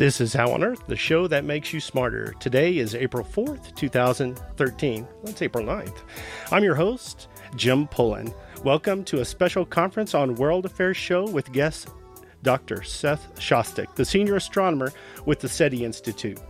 This 0.00 0.18
is 0.18 0.32
How 0.32 0.52
on 0.52 0.64
Earth, 0.64 0.86
the 0.86 0.96
show 0.96 1.26
that 1.26 1.44
makes 1.44 1.74
you 1.74 1.78
smarter. 1.78 2.34
Today 2.40 2.78
is 2.78 2.94
April 2.94 3.22
4th, 3.22 3.74
2013. 3.74 5.06
That's 5.22 5.42
April 5.42 5.62
9th. 5.62 5.98
I'm 6.50 6.64
your 6.64 6.74
host, 6.74 7.28
Jim 7.54 7.86
Pullen. 7.86 8.32
Welcome 8.64 9.04
to 9.04 9.20
a 9.20 9.26
special 9.26 9.66
conference 9.66 10.14
on 10.14 10.36
World 10.36 10.64
Affairs 10.64 10.96
show 10.96 11.28
with 11.28 11.52
guest 11.52 11.90
Dr. 12.42 12.82
Seth 12.82 13.34
Shostak, 13.34 13.94
the 13.94 14.06
senior 14.06 14.36
astronomer 14.36 14.90
with 15.26 15.40
the 15.40 15.50
SETI 15.50 15.84
Institute. 15.84 16.40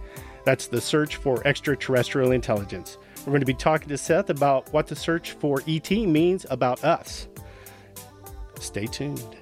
That's 0.45 0.69
the 0.69 0.81
search 0.81 1.17
for 1.17 1.45
extraterrestrial 1.45 2.31
intelligence. 2.31 2.99
We're 3.27 3.33
going 3.33 3.41
to 3.41 3.47
be 3.47 3.55
talking 3.55 3.89
to 3.89 3.99
Seth 3.99 4.31
about 4.31 4.73
what 4.73 4.87
the 4.87 4.95
search 4.95 5.33
for 5.33 5.61
ET 5.67 5.91
means 5.91 6.47
about 6.51 6.85
us. 6.85 7.27
Stay 8.61 8.87
tuned. 8.87 9.37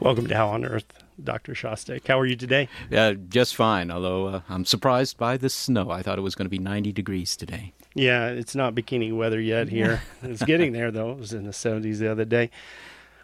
Welcome 0.02 0.28
to 0.28 0.36
How 0.36 0.50
on 0.50 0.66
Earth, 0.66 0.84
Dr. 1.24 1.54
Shostak. 1.54 2.06
How 2.06 2.20
are 2.20 2.26
you 2.26 2.36
today? 2.36 2.68
Uh, 2.92 3.14
just 3.14 3.56
fine, 3.56 3.90
although 3.90 4.28
uh, 4.28 4.42
I'm 4.50 4.66
surprised 4.66 5.18
by 5.18 5.38
the 5.38 5.50
snow. 5.50 5.92
I 5.92 6.02
thought 6.02 6.18
it 6.18 6.24
was 6.24 6.36
going 6.36 6.48
to 6.48 6.50
be 6.50 6.60
90 6.60 6.92
degrees 6.92 7.38
today. 7.38 7.72
Yeah, 7.96 8.28
it's 8.28 8.54
not 8.54 8.76
bikini 8.76 9.16
weather 9.16 9.40
yet 9.40 9.70
here. 9.70 10.02
it's 10.24 10.44
getting 10.44 10.74
there, 10.74 10.92
though. 10.92 11.12
It 11.12 11.20
was 11.20 11.32
in 11.32 11.46
the 11.46 11.52
70s 11.52 12.00
the 12.00 12.12
other 12.12 12.26
day. 12.26 12.52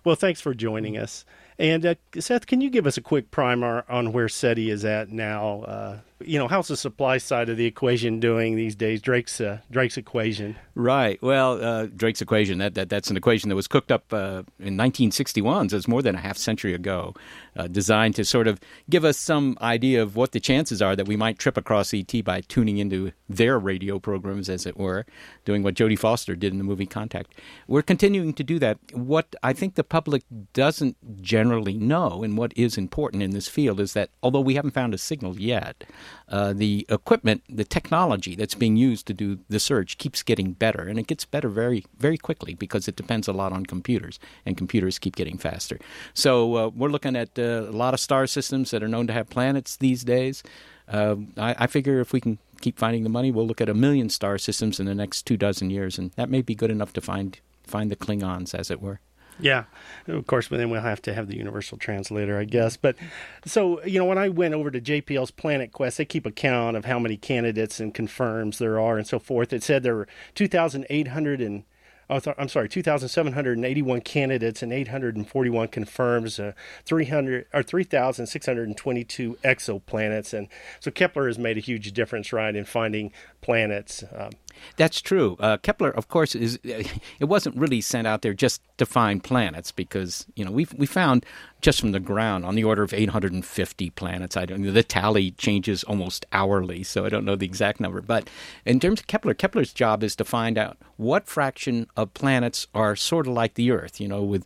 Well, 0.06 0.16
thanks 0.16 0.40
for 0.40 0.54
joining 0.54 0.98
us. 0.98 1.26
And 1.60 1.86
uh, 1.86 1.96
Seth, 2.18 2.48
can 2.48 2.62
you 2.62 2.70
give 2.70 2.88
us 2.88 2.98
a 2.98 3.02
quick 3.02 3.32
primer 3.32 3.84
on 3.90 4.14
where 4.14 4.30
SETI 4.30 4.72
is 4.72 4.86
at 4.86 5.10
now? 5.10 6.02
You 6.22 6.38
know, 6.38 6.48
how's 6.48 6.68
the 6.68 6.76
supply 6.76 7.18
side 7.18 7.50
of 7.50 7.58
the 7.58 7.66
equation 7.66 8.20
doing 8.20 8.56
these 8.56 8.76
days? 8.76 9.02
Drake's 9.02 9.40
uh, 9.40 9.60
Drake's 9.72 9.98
equation. 9.98 10.58
Right. 10.76 11.22
Well, 11.22 11.64
uh, 11.64 11.86
Drake's 11.88 12.22
equation 12.22 12.58
that, 12.60 12.74
that 12.76 12.90
that's 12.90 13.10
an 13.10 13.18
equation 13.18 13.50
that 13.50 13.56
was 13.56 13.68
cooked 13.68 13.92
up 13.92 14.12
uh, 14.12 14.44
in 14.60 14.76
1961, 14.76 15.70
so 15.70 15.78
it's 15.78 15.88
more 15.88 16.02
than 16.02 16.16
a 16.16 16.20
half 16.20 16.38
century 16.38 16.74
ago, 16.74 17.14
uh, 17.56 17.68
designed 17.68 18.16
to 18.16 18.26
sort 18.26 18.48
of 18.48 18.60
give 18.90 19.06
us 19.06 19.18
some 19.18 19.58
idea 19.62 20.02
of 20.02 20.16
what 20.16 20.34
the 20.34 20.40
chances 20.40 20.82
are 20.82 20.96
that 20.96 21.08
we 21.08 21.16
might 21.16 21.40
trip 21.40 21.58
across 21.58 21.94
ET 21.94 22.14
by 22.24 22.42
tuning 22.42 22.78
into 22.78 23.12
their 23.28 23.58
radio 23.58 24.00
programs, 24.00 24.50
as 24.50 24.66
it 24.66 24.78
were, 24.78 25.06
doing 25.46 25.64
what 25.64 25.76
Jodie 25.76 26.00
Foster 26.00 26.36
did 26.36 26.52
in 26.52 26.58
the 26.58 26.64
movie 26.64 26.86
Contact. 26.86 27.34
We're 27.68 27.82
continuing 27.82 28.34
to 28.34 28.44
do 28.44 28.60
that. 28.60 28.78
What 28.94 29.36
I 29.44 29.54
think 29.54 29.76
the 29.76 29.84
public 29.84 30.24
doesn't 30.54 31.22
generally 31.22 31.78
know, 31.78 32.24
and 32.24 32.38
what 32.38 32.52
is 32.56 32.78
important 32.78 33.24
in 33.24 33.32
this 33.32 33.48
field, 33.48 33.80
is 33.80 33.94
that 33.94 34.10
although 34.22 34.42
we 34.42 34.56
haven't 34.56 34.72
found 34.72 34.94
a 34.94 34.98
signal 34.98 35.38
yet 35.40 35.86
uh, 36.28 36.54
the 36.54 36.86
equipment, 36.90 37.44
the 37.50 37.64
technology 37.64 38.36
that's 38.36 38.56
being 38.56 38.78
used 38.78 39.08
to 39.08 39.14
do 39.14 39.40
the 39.50 39.60
search 39.60 39.98
keeps 39.98 40.24
getting 40.24 40.54
better, 40.54 40.84
and 40.84 41.00
it 41.00 41.08
gets 41.08 41.26
better 41.26 41.50
very, 41.50 41.86
very 41.98 42.18
quickly 42.18 42.54
because 42.54 42.88
it 42.88 42.96
depends 42.96 43.28
a 43.28 43.34
lot 43.34 43.52
on 43.52 43.66
computers, 43.66 44.20
and 44.46 44.58
computers 44.58 45.00
keep 45.00 45.16
getting 45.16 45.38
faster. 45.38 45.80
So 46.14 46.56
uh, 46.56 46.70
we're 46.70 46.90
looking 46.90 47.16
at 47.16 47.38
uh, 47.38 47.68
a 47.70 47.72
lot 47.72 47.94
of 47.94 48.00
star 48.00 48.28
systems 48.28 48.72
that 48.72 48.84
are 48.84 48.88
known 48.88 49.08
to 49.08 49.14
have 49.14 49.30
planets 49.30 49.78
these 49.78 50.04
days. 50.04 50.44
Uh, 50.88 51.16
I, 51.38 51.56
I 51.60 51.68
figure 51.68 52.00
if 52.00 52.14
we 52.14 52.22
can 52.22 52.40
keep 52.62 52.78
finding 52.78 53.04
the 53.04 53.10
money, 53.10 53.32
we'll 53.32 53.48
look 53.48 53.62
at 53.62 53.70
a 53.70 53.74
million 53.74 54.10
star 54.10 54.38
systems 54.38 54.80
in 54.80 54.86
the 54.86 54.96
next 54.96 55.24
two 55.24 55.38
dozen 55.38 55.70
years, 55.70 55.98
and 55.98 56.12
that 56.14 56.30
may 56.30 56.42
be 56.42 56.56
good 56.56 56.72
enough 56.72 56.94
to 56.94 57.02
find 57.02 57.40
find 57.64 57.92
the 57.92 57.96
Klingons, 57.96 58.56
as 58.56 58.72
it 58.72 58.82
were. 58.82 59.00
Yeah, 59.40 59.64
of 60.08 60.28
course, 60.28 60.50
but 60.50 60.58
then 60.58 60.70
we'll 60.70 60.82
have 60.82 61.02
to 61.04 61.14
have 61.14 61.28
the 61.28 61.38
universal 61.38 61.78
translator, 61.78 62.38
I 62.38 62.44
guess. 62.44 62.76
But 62.76 62.98
so, 63.46 63.84
you 63.86 63.98
know, 63.98 64.06
when 64.06 64.18
I 64.18 64.28
went 64.30 64.54
over 64.54 64.70
to 64.70 64.82
JPL's 64.82 65.32
Planet 65.32 65.72
Quest, 65.72 65.98
they 65.98 66.06
keep 66.06 66.26
account 66.26 66.76
of 66.76 66.86
how 66.86 67.00
many 67.00 67.16
candidates 67.16 67.80
and 67.80 67.94
confirms 67.94 68.58
there 68.58 68.80
are 68.80 68.98
and 68.98 69.08
so 69.08 69.18
forth. 69.18 69.54
It 69.54 69.64
said 69.64 69.84
there 69.84 69.96
were 69.96 70.08
2,800 70.36 71.42
and 71.42 71.64
oh, 71.64 71.64
th- 71.64 71.64
I'm 72.10 72.50
sorry, 72.50 72.68
2,781 72.70 74.02
candidates 74.02 74.64
and 74.64 74.74
841 74.74 75.68
confirms, 75.68 76.40
uh, 76.40 76.54
300 76.86 77.46
or 77.54 77.62
3,622 77.62 79.38
exoplanets, 79.44 80.34
and 80.34 80.48
so 80.80 80.90
Kepler 80.90 81.28
has 81.28 81.38
made 81.38 81.58
a 81.58 81.62
huge 81.62 81.92
difference, 81.92 82.34
right, 82.34 82.56
in 82.56 82.66
finding 82.66 83.12
planets. 83.42 84.04
Um, 84.16 84.32
that's 84.76 85.02
true. 85.02 85.38
Uh, 85.40 85.58
Kepler, 85.58 85.92
of 85.92 86.08
course, 86.08 86.36
is 86.36 86.60
it 86.64 87.26
wasn't 87.26 87.56
really 87.56 87.82
sent 87.82 88.08
out 88.08 88.22
there 88.22 88.34
just 88.34 88.62
to 88.78 88.86
find 88.86 89.24
planets 89.24 89.72
because 89.72 90.26
you 90.36 90.44
know 90.44 90.52
we 90.52 90.68
we 90.78 90.86
found 90.86 91.26
just 91.62 91.80
from 91.80 91.92
the 91.92 92.00
ground 92.00 92.46
on 92.46 92.56
the 92.56 92.64
order 92.64 92.84
of 92.84 92.94
850 92.94 93.90
planets. 93.92 94.38
I 94.38 94.46
don't 94.46 94.62
the 94.74 94.84
tally 94.84 95.32
changes 95.32 95.84
almost 95.84 96.26
hourly, 96.32 96.84
so 96.84 97.06
I 97.06 97.10
don't 97.10 97.26
know 97.26 97.36
the 97.36 97.46
exact 97.46 97.80
number. 97.80 98.02
But 98.02 98.30
in 98.66 98.80
terms 98.80 99.02
of 99.02 99.08
Kepler, 99.08 99.34
Kepler's 99.34 99.74
job 99.74 100.04
is 100.04 100.16
to 100.18 100.26
find 100.26 100.58
out 100.58 100.78
what 100.98 101.28
fraction 101.28 101.88
of 101.98 102.14
planets 102.14 102.68
are 102.74 102.96
sort 102.96 103.28
of 103.28 103.34
like 103.34 103.56
the 103.56 103.72
Earth. 103.72 104.00
You 104.00 104.08
know, 104.08 104.24
with 104.24 104.46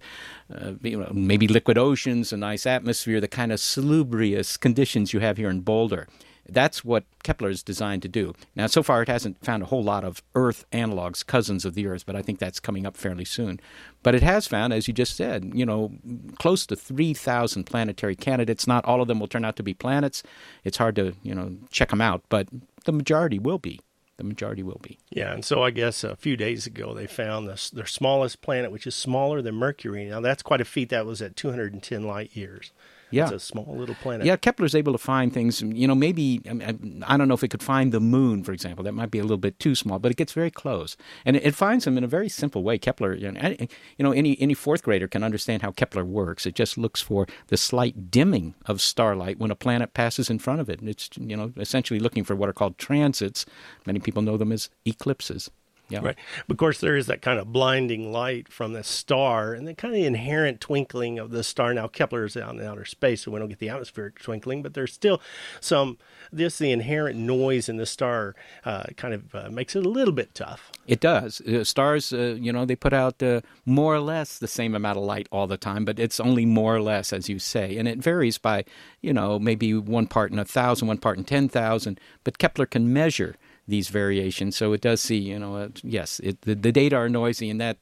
uh, 0.54 0.74
you 0.82 1.00
know, 1.00 1.12
maybe 1.14 1.48
liquid 1.48 1.78
oceans, 1.78 2.34
a 2.34 2.38
nice 2.38 2.66
atmosphere, 2.66 3.22
the 3.22 3.28
kind 3.28 3.52
of 3.52 3.60
salubrious 3.60 4.58
conditions 4.58 5.14
you 5.14 5.20
have 5.20 5.38
here 5.38 5.50
in 5.50 5.62
Boulder. 5.62 6.08
That's 6.48 6.84
what 6.84 7.06
Kepler 7.24 7.50
is 7.50 7.64
designed 7.64 8.02
to 8.02 8.08
do. 8.08 8.34
Now, 8.56 8.68
so 8.68 8.84
far, 8.84 9.02
it 9.02 9.08
hasn't 9.08 9.44
found 9.44 9.64
a 9.64 9.68
whole 9.68 9.84
lot 9.84 10.04
of 10.04 10.22
Earth 10.36 10.66
analogs, 10.72 11.26
cousins 11.26 11.66
of 11.66 11.74
the 11.74 11.88
Earth, 11.88 12.06
but 12.06 12.16
I 12.16 12.22
think 12.22 12.40
that's 12.40 12.60
coming 12.60 12.86
up 12.86 12.98
fairly 12.98 13.26
soon. 13.26 13.60
But 14.02 14.16
it 14.16 14.24
has 14.24 14.48
found, 14.48 14.74
as 14.74 14.88
you 14.88 14.94
just 14.94 15.16
said, 15.16 15.52
you 15.54 15.66
know, 15.66 15.94
close 16.40 16.66
to 16.68 16.76
3,000 16.76 17.64
planetary 17.64 18.16
candidates. 18.16 18.68
Not 18.68 18.86
all 18.86 19.02
of 19.02 19.08
them 19.08 19.20
will 19.20 19.28
turn 19.28 19.46
out 19.46 19.56
to 19.56 19.64
be 19.64 19.74
planets. 19.74 20.24
It's 20.64 20.78
hard 20.78 20.96
to, 20.98 21.14
you 21.24 21.34
know, 21.34 21.56
check 21.72 21.90
them 21.90 22.02
out, 22.02 22.24
but 22.30 22.48
the 22.86 22.92
majority 22.92 23.40
will 23.40 23.60
be 23.60 23.80
the 24.18 24.24
majority 24.24 24.64
will 24.64 24.80
be. 24.82 25.00
Yeah, 25.10 25.34
and 25.34 25.44
so 25.44 25.64
I 25.64 25.72
guess 25.72 26.04
a 26.04 26.16
few 26.16 26.38
days 26.38 26.68
ago 26.68 26.94
they 26.94 27.08
found 27.08 27.48
this, 27.48 27.70
their 27.70 27.86
smallest 27.86 28.42
planet, 28.42 28.72
which 28.72 28.88
is 28.88 28.96
smaller 28.96 29.42
than 29.42 29.56
Mercury. 29.56 30.06
Now 30.06 30.22
that's 30.22 30.44
quite 30.44 30.62
a 30.62 30.66
feat. 30.66 30.90
That 30.90 31.06
was 31.06 31.22
at 31.22 31.36
210 31.36 32.04
light 32.04 32.36
years. 32.36 32.72
Yeah. 33.14 33.26
It's 33.26 33.32
a 33.34 33.40
small 33.40 33.76
little 33.76 33.96
planet. 33.96 34.26
Yeah, 34.26 34.36
Kepler's 34.36 34.74
able 34.74 34.92
to 34.92 34.98
find 34.98 35.34
things. 35.34 35.62
You 35.62 35.88
know, 35.88 35.96
maybe 35.96 36.42
I, 36.50 36.54
mean, 36.54 37.04
I 37.08 37.16
don't 37.16 37.28
know 37.28 37.34
if 37.36 37.44
it 37.44 37.50
could 37.50 37.62
find 37.62 37.92
the 37.92 38.00
moon, 38.00 38.44
for 38.44 38.52
example. 38.52 38.84
That 38.84 38.94
might 38.94 39.12
be 39.12 39.20
a 39.20 39.24
little 39.24 39.38
bit 39.38 39.60
too 39.60 39.76
small, 39.76 40.00
but 40.00 40.12
it 40.12 40.18
gets 40.18 40.34
very 40.34 40.52
close, 40.52 40.98
and 41.26 41.36
it, 41.36 41.46
it 41.46 41.56
finds 41.56 41.86
them 41.86 41.98
in 41.98 42.04
a 42.04 42.08
very 42.08 42.30
simple 42.30 42.64
way. 42.64 42.78
Kepler, 42.78 43.14
you 43.14 43.32
know, 43.32 43.56
you 43.60 44.04
know, 44.04 44.12
any 44.12 44.40
any 44.42 44.54
fourth 44.54 44.84
grader 44.84 45.08
can 45.08 45.24
understand 45.24 45.62
how 45.62 45.72
Kepler 45.72 46.04
works. 46.04 46.46
It 46.46 46.56
just 46.56 46.78
looks 46.78 47.02
for 47.02 47.28
the 47.48 47.58
slight 47.58 48.10
dimming 48.10 48.56
of 48.66 48.82
starlight 48.82 49.38
when 49.38 49.52
a 49.52 49.56
planet 49.56 49.94
passes 49.94 50.30
in 50.30 50.40
front 50.40 50.62
of 50.62 50.70
it. 50.70 50.80
And 50.80 50.90
it's 50.90 51.10
you 51.20 51.38
know 51.38 51.54
essentially 51.58 52.00
looking 52.00 52.24
for 52.24 52.36
what 52.36 52.50
are 52.50 52.54
called 52.54 52.78
transits. 52.78 53.46
Many 53.86 54.00
people 54.00 54.22
know 54.22 54.38
them 54.38 54.52
as 54.52 54.70
eclipses. 54.86 55.52
Yeah. 55.94 56.02
Right. 56.04 56.18
Of 56.50 56.58
course, 56.58 56.80
there 56.80 56.98
is 56.98 57.08
that 57.08 57.22
kind 57.22 57.40
of 57.40 57.54
blinding 57.54 58.12
light 58.12 58.52
from 58.52 58.74
the 58.74 58.84
star 58.84 59.54
and 59.54 59.68
the 59.68 59.74
kind 59.74 59.96
of 59.96 60.02
inherent 60.02 60.60
twinkling 60.60 61.20
of 61.20 61.32
the 61.32 61.44
star. 61.44 61.74
Now, 61.74 61.88
Kepler 61.88 62.26
is 62.26 62.36
out 62.36 62.56
in 62.56 62.62
outer 62.62 62.86
space, 62.86 63.22
so 63.22 63.32
we 63.32 63.40
don't 63.40 63.50
get 63.50 63.60
the 63.60 63.70
atmospheric 63.70 64.20
twinkling, 64.20 64.64
but 64.64 64.74
there's 64.74 64.92
still 64.92 65.22
some, 65.60 65.98
this, 66.32 66.58
the 66.58 66.72
inherent 66.72 67.18
noise 67.18 67.70
in 67.70 67.78
the 67.78 67.86
star 67.86 68.36
uh, 68.66 68.86
kind 68.98 69.14
of 69.14 69.36
uh, 69.36 69.50
makes 69.50 69.76
it 69.76 69.86
a 69.86 69.90
little 69.90 70.14
bit 70.14 70.34
tough. 70.34 70.72
It 70.88 71.00
does. 71.00 71.42
Uh, 71.42 71.64
stars, 71.64 72.12
uh, 72.12 72.38
you 72.40 72.52
know, 72.52 72.66
they 72.66 72.76
put 72.76 72.94
out 72.94 73.22
uh, 73.22 73.42
more 73.66 73.94
or 73.94 74.00
less 74.00 74.40
the 74.40 74.48
same 74.48 74.74
amount 74.74 74.98
of 74.98 75.04
light 75.04 75.28
all 75.32 75.48
the 75.48 75.58
time, 75.58 75.86
but 75.86 76.00
it's 76.00 76.20
only 76.20 76.46
more 76.46 76.76
or 76.76 76.82
less, 76.82 77.14
as 77.14 77.30
you 77.30 77.40
say. 77.40 77.78
And 77.78 77.88
it 77.88 78.00
varies 78.00 78.38
by, 78.38 78.66
you 79.02 79.14
know, 79.14 79.38
maybe 79.38 79.74
one 79.74 80.08
part 80.08 80.32
in 80.32 80.40
a 80.40 80.46
thousand, 80.46 80.88
one 80.88 80.98
part 80.98 81.18
in 81.18 81.24
10,000, 81.24 82.00
but 82.24 82.38
Kepler 82.40 82.66
can 82.66 82.92
measure 82.92 83.36
these 83.68 83.90
variations. 83.90 84.56
So 84.56 84.74
it 84.74 84.82
does 84.82 85.02
see, 85.02 85.18
you 85.18 85.40
know, 85.40 85.56
uh, 85.56 85.70
yes, 85.84 86.20
it, 86.20 86.42
the, 86.42 86.56
the 86.56 86.72
data 86.72 86.96
are 86.96 87.10
noisy, 87.10 87.50
and 87.50 87.60
that 87.62 87.78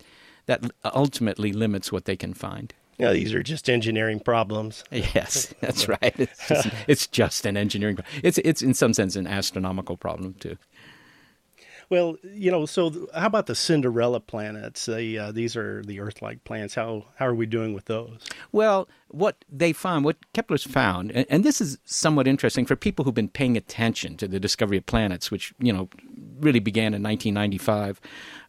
that 0.45 0.63
ultimately 0.83 1.54
limits 1.54 1.92
what 1.92 2.06
they 2.06 2.16
can 2.16 2.33
find. 2.33 2.74
Yeah, 2.98 3.13
these 3.13 3.33
are 3.33 3.42
just 3.42 3.69
engineering 3.69 4.19
problems. 4.19 4.83
Yes, 4.92 5.54
that's 5.60 5.88
right. 6.01 6.13
It's 6.18 6.48
just, 6.48 6.69
it's 6.88 7.07
just 7.07 7.45
an 7.45 7.57
engineering. 7.57 7.98
It's 8.24 8.38
it's 8.39 8.62
in 8.62 8.74
some 8.74 8.94
sense 8.94 9.16
an 9.16 9.28
astronomical 9.28 9.98
problem 9.98 10.36
too. 10.36 10.57
Well, 11.91 12.15
you 12.23 12.49
know, 12.49 12.65
so 12.65 13.09
how 13.13 13.27
about 13.27 13.47
the 13.47 13.53
Cinderella 13.53 14.21
planets? 14.21 14.85
They, 14.85 15.17
uh, 15.17 15.33
these 15.33 15.57
are 15.57 15.83
the 15.83 15.99
Earth-like 15.99 16.45
planets. 16.45 16.73
How 16.73 17.03
how 17.15 17.27
are 17.27 17.35
we 17.35 17.45
doing 17.45 17.73
with 17.73 17.83
those? 17.85 18.17
Well, 18.53 18.88
what 19.09 19.43
they 19.51 19.73
found, 19.73 20.05
what 20.05 20.15
Kepler's 20.31 20.63
found, 20.63 21.11
and, 21.11 21.25
and 21.29 21.43
this 21.43 21.59
is 21.59 21.79
somewhat 21.83 22.29
interesting 22.29 22.65
for 22.65 22.77
people 22.77 23.03
who've 23.03 23.13
been 23.13 23.27
paying 23.27 23.57
attention 23.57 24.15
to 24.17 24.27
the 24.29 24.39
discovery 24.39 24.77
of 24.77 24.85
planets, 24.85 25.31
which 25.31 25.53
you 25.59 25.73
know 25.73 25.89
really 26.39 26.61
began 26.61 26.93
in 26.93 27.03
1995. 27.03 27.99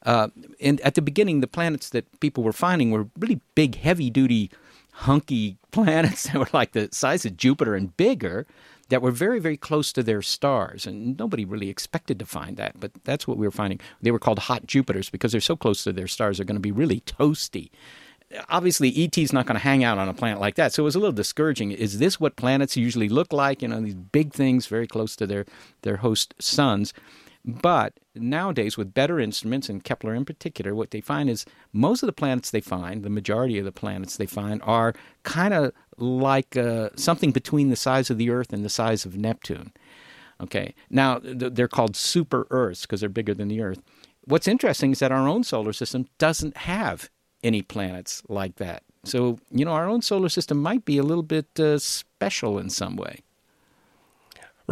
Uh, 0.06 0.28
and 0.60 0.80
at 0.82 0.94
the 0.94 1.02
beginning, 1.02 1.40
the 1.40 1.48
planets 1.48 1.90
that 1.90 2.20
people 2.20 2.44
were 2.44 2.52
finding 2.52 2.92
were 2.92 3.08
really 3.18 3.40
big, 3.56 3.74
heavy-duty, 3.74 4.52
hunky 4.92 5.58
planets 5.72 6.28
that 6.28 6.36
were 6.36 6.48
like 6.52 6.72
the 6.72 6.88
size 6.92 7.26
of 7.26 7.36
Jupiter 7.36 7.74
and 7.74 7.96
bigger 7.96 8.46
that 8.92 9.00
were 9.00 9.10
very, 9.10 9.40
very 9.40 9.56
close 9.56 9.90
to 9.94 10.02
their 10.02 10.20
stars. 10.20 10.86
And 10.86 11.18
nobody 11.18 11.46
really 11.46 11.70
expected 11.70 12.18
to 12.18 12.26
find 12.26 12.58
that, 12.58 12.78
but 12.78 12.92
that's 13.04 13.26
what 13.26 13.38
we 13.38 13.46
were 13.46 13.50
finding. 13.50 13.80
They 14.02 14.10
were 14.10 14.18
called 14.18 14.40
hot 14.40 14.66
Jupiters 14.66 15.08
because 15.08 15.32
they're 15.32 15.40
so 15.40 15.56
close 15.56 15.82
to 15.84 15.92
their 15.92 16.06
stars, 16.06 16.36
they're 16.36 16.44
going 16.44 16.56
to 16.56 16.60
be 16.60 16.72
really 16.72 17.00
toasty 17.00 17.70
obviously 18.48 19.04
ET's 19.04 19.30
not 19.30 19.44
going 19.44 19.56
to 19.56 19.62
hang 19.62 19.84
out 19.84 19.98
on 19.98 20.08
a 20.08 20.14
planet 20.14 20.40
like 20.40 20.54
that. 20.54 20.72
So 20.72 20.82
it 20.82 20.84
was 20.84 20.94
a 20.94 20.98
little 20.98 21.12
discouraging. 21.12 21.70
Is 21.70 21.98
this 21.98 22.18
what 22.18 22.34
planets 22.34 22.78
usually 22.78 23.10
look 23.10 23.30
like? 23.30 23.60
You 23.60 23.68
know, 23.68 23.78
these 23.78 23.94
big 23.94 24.32
things 24.32 24.66
very 24.68 24.86
close 24.86 25.14
to 25.16 25.26
their 25.26 25.44
their 25.82 25.98
host 25.98 26.34
suns. 26.38 26.94
But 27.44 27.92
nowadays, 28.14 28.76
with 28.76 28.94
better 28.94 29.18
instruments, 29.18 29.68
and 29.68 29.82
Kepler 29.82 30.14
in 30.14 30.24
particular, 30.24 30.74
what 30.74 30.90
they 30.90 31.00
find 31.00 31.30
is 31.30 31.44
most 31.72 32.02
of 32.02 32.06
the 32.06 32.12
planets 32.12 32.50
they 32.50 32.60
find, 32.60 33.02
the 33.02 33.10
majority 33.10 33.58
of 33.58 33.64
the 33.64 33.72
planets 33.72 34.16
they 34.16 34.26
find, 34.26 34.60
are 34.64 34.94
kind 35.22 35.54
of 35.54 35.72
like 35.98 36.56
uh, 36.56 36.90
something 36.96 37.30
between 37.32 37.70
the 37.70 37.76
size 37.76 38.10
of 38.10 38.18
the 38.18 38.30
Earth 38.30 38.52
and 38.52 38.64
the 38.64 38.68
size 38.68 39.04
of 39.04 39.16
Neptune. 39.16 39.72
Okay, 40.40 40.74
now 40.90 41.20
they're 41.22 41.68
called 41.68 41.94
super 41.94 42.46
Earths 42.50 42.82
because 42.82 43.00
they're 43.00 43.08
bigger 43.08 43.34
than 43.34 43.48
the 43.48 43.62
Earth. 43.62 43.80
What's 44.24 44.48
interesting 44.48 44.92
is 44.92 44.98
that 44.98 45.12
our 45.12 45.28
own 45.28 45.44
solar 45.44 45.72
system 45.72 46.06
doesn't 46.18 46.56
have 46.58 47.10
any 47.42 47.62
planets 47.62 48.22
like 48.28 48.56
that. 48.56 48.82
So, 49.04 49.38
you 49.50 49.64
know, 49.64 49.72
our 49.72 49.88
own 49.88 50.02
solar 50.02 50.28
system 50.28 50.62
might 50.62 50.84
be 50.84 50.98
a 50.98 51.02
little 51.02 51.24
bit 51.24 51.58
uh, 51.58 51.78
special 51.78 52.58
in 52.58 52.70
some 52.70 52.96
way. 52.96 53.20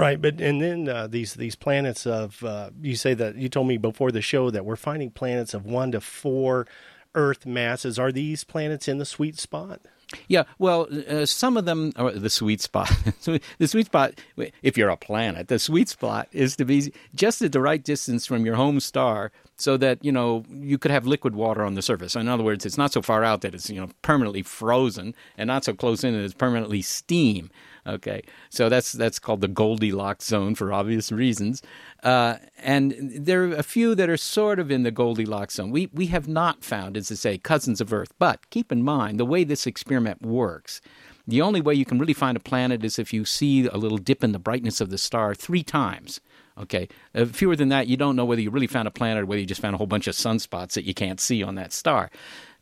Right, 0.00 0.20
but 0.20 0.40
and 0.40 0.62
then 0.62 0.88
uh, 0.88 1.06
these 1.08 1.34
these 1.34 1.54
planets 1.54 2.06
of 2.06 2.42
uh, 2.42 2.70
you 2.80 2.96
say 2.96 3.12
that 3.12 3.36
you 3.36 3.50
told 3.50 3.68
me 3.68 3.76
before 3.76 4.10
the 4.10 4.22
show 4.22 4.50
that 4.50 4.64
we're 4.64 4.76
finding 4.76 5.10
planets 5.10 5.52
of 5.52 5.66
one 5.66 5.92
to 5.92 6.00
four 6.00 6.66
Earth 7.14 7.44
masses. 7.44 7.98
Are 7.98 8.10
these 8.10 8.42
planets 8.42 8.88
in 8.88 8.96
the 8.96 9.04
sweet 9.04 9.38
spot? 9.38 9.82
Yeah, 10.26 10.44
well, 10.58 10.88
uh, 11.08 11.26
some 11.26 11.56
of 11.56 11.66
them 11.66 11.92
are 11.96 12.12
the 12.12 12.30
sweet 12.30 12.62
spot. 12.62 12.90
the 13.58 13.68
sweet 13.68 13.86
spot, 13.86 14.14
if 14.62 14.78
you're 14.78 14.88
a 14.88 14.96
planet, 14.96 15.48
the 15.48 15.58
sweet 15.58 15.88
spot 15.88 16.28
is 16.32 16.56
to 16.56 16.64
be 16.64 16.92
just 17.14 17.42
at 17.42 17.52
the 17.52 17.60
right 17.60 17.84
distance 17.84 18.26
from 18.26 18.44
your 18.44 18.56
home 18.56 18.80
star 18.80 19.30
so 19.60 19.76
that, 19.76 20.04
you 20.04 20.12
know, 20.12 20.44
you 20.50 20.78
could 20.78 20.90
have 20.90 21.06
liquid 21.06 21.34
water 21.34 21.62
on 21.62 21.74
the 21.74 21.82
surface. 21.82 22.16
In 22.16 22.28
other 22.28 22.42
words, 22.42 22.64
it's 22.64 22.78
not 22.78 22.92
so 22.92 23.02
far 23.02 23.22
out 23.24 23.42
that 23.42 23.54
it's, 23.54 23.68
you 23.68 23.80
know, 23.80 23.88
permanently 24.02 24.42
frozen 24.42 25.14
and 25.36 25.48
not 25.48 25.64
so 25.64 25.74
close 25.74 26.02
in 26.02 26.14
that 26.14 26.24
it's 26.24 26.34
permanently 26.34 26.82
steam. 26.82 27.50
Okay, 27.86 28.22
so 28.50 28.68
that's 28.68 28.92
that's 28.92 29.18
called 29.18 29.40
the 29.40 29.48
Goldilocks 29.48 30.26
zone 30.26 30.54
for 30.54 30.70
obvious 30.70 31.10
reasons, 31.10 31.62
uh, 32.02 32.36
and 32.58 32.94
there 33.16 33.44
are 33.44 33.54
a 33.54 33.62
few 33.62 33.94
that 33.94 34.10
are 34.10 34.18
sort 34.18 34.58
of 34.58 34.70
in 34.70 34.82
the 34.82 34.90
Goldilocks 34.90 35.54
zone. 35.54 35.70
We 35.70 35.88
we 35.94 36.06
have 36.06 36.28
not 36.28 36.62
found, 36.62 36.98
as 36.98 37.08
to 37.08 37.16
say, 37.16 37.38
cousins 37.38 37.80
of 37.80 37.90
Earth. 37.90 38.12
But 38.18 38.50
keep 38.50 38.70
in 38.70 38.82
mind 38.82 39.18
the 39.18 39.24
way 39.24 39.44
this 39.44 39.66
experiment 39.66 40.20
works. 40.20 40.82
The 41.26 41.40
only 41.40 41.60
way 41.60 41.74
you 41.74 41.86
can 41.86 41.98
really 41.98 42.12
find 42.12 42.36
a 42.36 42.40
planet 42.40 42.84
is 42.84 42.98
if 42.98 43.14
you 43.14 43.24
see 43.24 43.66
a 43.66 43.76
little 43.76 43.98
dip 43.98 44.22
in 44.22 44.32
the 44.32 44.38
brightness 44.38 44.80
of 44.80 44.90
the 44.90 44.98
star 44.98 45.34
three 45.34 45.62
times. 45.62 46.20
Okay, 46.58 46.88
uh, 47.14 47.24
fewer 47.24 47.56
than 47.56 47.68
that, 47.70 47.86
you 47.86 47.96
don't 47.96 48.16
know 48.16 48.24
whether 48.24 48.40
you 48.40 48.50
really 48.50 48.66
found 48.66 48.86
a 48.86 48.90
planet 48.90 49.22
or 49.22 49.26
whether 49.26 49.40
you 49.40 49.46
just 49.46 49.60
found 49.60 49.74
a 49.74 49.78
whole 49.78 49.86
bunch 49.86 50.06
of 50.06 50.14
sunspots 50.14 50.72
that 50.72 50.84
you 50.84 50.94
can't 50.94 51.20
see 51.20 51.42
on 51.42 51.54
that 51.54 51.72
star. 51.72 52.10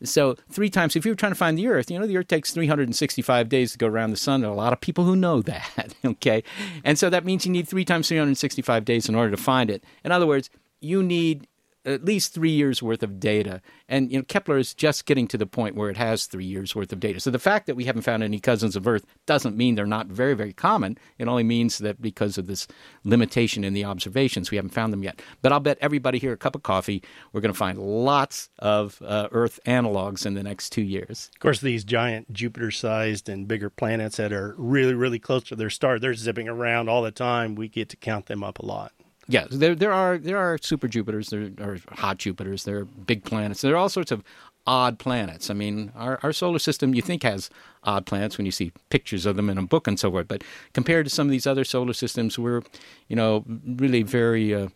So 0.02 0.37
three 0.50 0.70
times, 0.70 0.94
if 0.94 1.05
you 1.05 1.12
were 1.12 1.17
trying 1.17 1.32
to 1.32 1.38
find 1.38 1.58
the 1.58 1.67
Earth, 1.67 1.90
you 1.90 1.99
know, 1.99 2.06
the 2.06 2.17
Earth 2.17 2.29
takes 2.29 2.52
365 2.52 3.49
days 3.49 3.73
to 3.73 3.79
go 3.79 3.87
around 3.87 4.11
the 4.11 4.17
sun. 4.17 4.40
There 4.40 4.50
are 4.50 4.52
a 4.52 4.56
lot 4.56 4.73
of 4.73 4.81
people 4.81 5.05
who 5.05 5.17
know 5.17 5.43
that, 5.49 5.94
okay? 6.05 6.44
And 6.85 6.99
so 6.99 7.11
that 7.11 7.25
means 7.25 7.44
you 7.44 7.52
need 7.52 7.69
three 7.69 7.85
times 7.85 8.08
365 8.08 8.85
days 8.85 9.08
in 9.08 9.14
order 9.14 9.31
to 9.31 9.37
find 9.37 9.70
it. 9.70 9.82
In 10.05 10.12
other 10.12 10.26
words, 10.26 10.50
you 10.81 11.02
need 11.02 11.46
at 11.88 12.05
least 12.05 12.35
three 12.35 12.50
years 12.50 12.82
worth 12.82 13.02
of 13.02 13.19
data. 13.19 13.61
And 13.88 14.12
you 14.12 14.19
know, 14.19 14.25
Kepler 14.25 14.58
is 14.58 14.75
just 14.75 15.06
getting 15.06 15.26
to 15.29 15.38
the 15.38 15.46
point 15.46 15.75
where 15.75 15.90
it 15.90 15.96
has 15.96 16.26
three 16.26 16.44
years 16.44 16.75
worth 16.75 16.93
of 16.93 17.00
data. 17.00 17.20
So 17.20 17.31
the 17.31 17.38
fact 17.38 17.67
that 17.67 17.75
we 17.75 17.85
haven't 17.85 18.02
found 18.02 18.23
any 18.23 18.38
cousins 18.38 18.76
of 18.76 18.87
Earth 18.87 19.05
doesn't 19.26 19.56
mean 19.56 19.75
they're 19.75 19.87
not 19.87 20.06
very, 20.06 20.35
very 20.35 20.52
common. 20.52 20.99
It 21.19 21.29
only 21.29 21.44
means 21.44 21.79
that 21.79 22.00
because 22.00 22.38
of 22.38 22.46
this 22.46 22.67
limitation 23.05 23.64
in 23.64 23.73
the 23.73 23.85
observations, 23.85 24.50
we 24.50 24.56
haven't 24.56 24.75
found 24.75 24.93
them 24.93 25.02
yet. 25.02 25.23
But 25.43 25.52
I'll 25.52 25.61
bet 25.61 25.79
everybody 25.81 26.19
here 26.19 26.32
a 26.32 26.37
cup 26.37 26.55
of 26.55 26.62
coffee, 26.62 27.02
we're 27.32 27.40
going 27.40 27.52
to 27.52 27.58
find 27.58 27.79
lots 27.79 28.50
of 28.58 29.00
uh, 29.02 29.29
Earth 29.32 29.58
analogs 29.67 30.26
in 30.26 30.34
the 30.34 30.43
next 30.43 30.70
two 30.70 30.82
years. 30.82 31.31
Of 31.34 31.41
course, 31.41 31.61
these 31.61 31.84
giant 31.84 32.32
Jupiter-sized 32.32 33.29
and 33.29 33.49
bigger 33.49 33.70
planets 33.70 34.17
that 34.17 34.32
are 34.32 34.55
really, 34.58 34.94
really 34.94 35.19
close 35.19 35.44
to 35.44 35.56
their 35.56 35.70
star, 35.70 35.99
they're 35.99 36.14
zipping 36.14 36.49
around 36.49 36.88
all 36.88 37.02
the 37.02 37.11
time. 37.11 37.55
We 37.55 37.69
get 37.69 37.88
to 37.91 37.96
count 37.96 38.26
them 38.26 38.44
up 38.44 38.58
a 38.58 38.67
lot. 38.67 38.93
Yeah, 39.31 39.47
there 39.51 39.75
there 39.75 39.93
are 39.93 40.17
there 40.17 40.39
are 40.39 40.59
super 40.59 40.89
Jupiters, 40.89 41.29
there 41.29 41.51
are 41.61 41.79
hot 41.97 42.19
Jupiters, 42.19 42.65
there 42.65 42.79
are 42.79 42.85
big 42.85 43.25
planets. 43.25 43.61
There 43.61 43.75
are 43.75 43.77
all 43.77 43.91
sorts 43.91 44.11
of 44.11 44.25
odd 44.67 44.99
planets. 44.99 45.51
I 45.51 45.55
mean, 45.55 45.93
our 45.95 46.19
our 46.23 46.33
solar 46.33 46.59
system 46.59 46.95
you 46.95 47.03
think 47.03 47.23
has 47.25 47.51
odd 47.85 48.07
planets 48.07 48.39
when 48.39 48.47
you 48.47 48.53
see 48.53 48.73
pictures 48.89 49.27
of 49.27 49.37
them 49.37 49.51
in 49.51 49.59
a 49.59 49.63
book 49.63 49.87
and 49.87 50.01
so 50.01 50.11
forth, 50.11 50.29
but 50.29 50.43
compared 50.73 51.05
to 51.07 51.11
some 51.11 51.27
of 51.27 51.31
these 51.31 51.47
other 51.47 51.65
solar 51.65 51.93
systems, 51.93 52.39
we're 52.39 52.63
you 53.09 53.17
know 53.17 53.45
really 53.67 54.03
very. 54.03 54.55
Uh, 54.55 54.69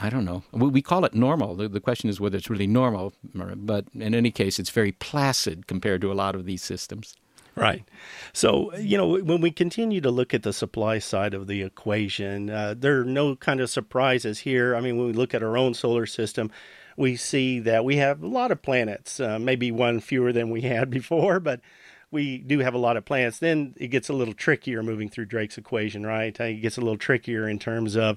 I 0.00 0.10
don't 0.10 0.24
know. 0.24 0.44
We, 0.52 0.68
we 0.68 0.80
call 0.80 1.04
it 1.04 1.12
normal. 1.12 1.56
The, 1.56 1.68
the 1.68 1.80
question 1.80 2.08
is 2.08 2.20
whether 2.20 2.38
it's 2.38 2.48
really 2.48 2.68
normal, 2.68 3.12
but 3.34 3.86
in 3.94 4.14
any 4.14 4.30
case, 4.30 4.60
it's 4.60 4.70
very 4.70 4.92
placid 4.92 5.66
compared 5.66 6.00
to 6.02 6.12
a 6.12 6.14
lot 6.14 6.36
of 6.36 6.44
these 6.44 6.62
systems. 6.62 7.16
Right. 7.58 7.84
So, 8.32 8.74
you 8.76 8.96
know, 8.96 9.18
when 9.18 9.40
we 9.40 9.50
continue 9.50 10.00
to 10.00 10.10
look 10.10 10.32
at 10.32 10.42
the 10.42 10.52
supply 10.52 10.98
side 10.98 11.34
of 11.34 11.46
the 11.46 11.62
equation, 11.62 12.50
uh, 12.50 12.74
there 12.76 13.00
are 13.00 13.04
no 13.04 13.36
kind 13.36 13.60
of 13.60 13.70
surprises 13.70 14.40
here. 14.40 14.76
I 14.76 14.80
mean, 14.80 14.96
when 14.96 15.06
we 15.08 15.12
look 15.12 15.34
at 15.34 15.42
our 15.42 15.56
own 15.56 15.74
solar 15.74 16.06
system, 16.06 16.50
we 16.96 17.16
see 17.16 17.58
that 17.60 17.84
we 17.84 17.96
have 17.96 18.22
a 18.22 18.26
lot 18.26 18.50
of 18.50 18.62
planets, 18.62 19.20
uh, 19.20 19.38
maybe 19.38 19.70
one 19.70 20.00
fewer 20.00 20.32
than 20.32 20.50
we 20.50 20.60
had 20.62 20.90
before, 20.90 21.40
but 21.40 21.60
we 22.10 22.38
do 22.38 22.60
have 22.60 22.74
a 22.74 22.78
lot 22.78 22.96
of 22.96 23.04
planets. 23.04 23.38
Then 23.38 23.74
it 23.76 23.88
gets 23.88 24.08
a 24.08 24.14
little 24.14 24.34
trickier 24.34 24.82
moving 24.82 25.08
through 25.08 25.26
Drake's 25.26 25.58
equation, 25.58 26.06
right? 26.06 26.38
It 26.38 26.62
gets 26.62 26.76
a 26.76 26.80
little 26.80 26.96
trickier 26.96 27.48
in 27.48 27.58
terms 27.58 27.96
of, 27.96 28.16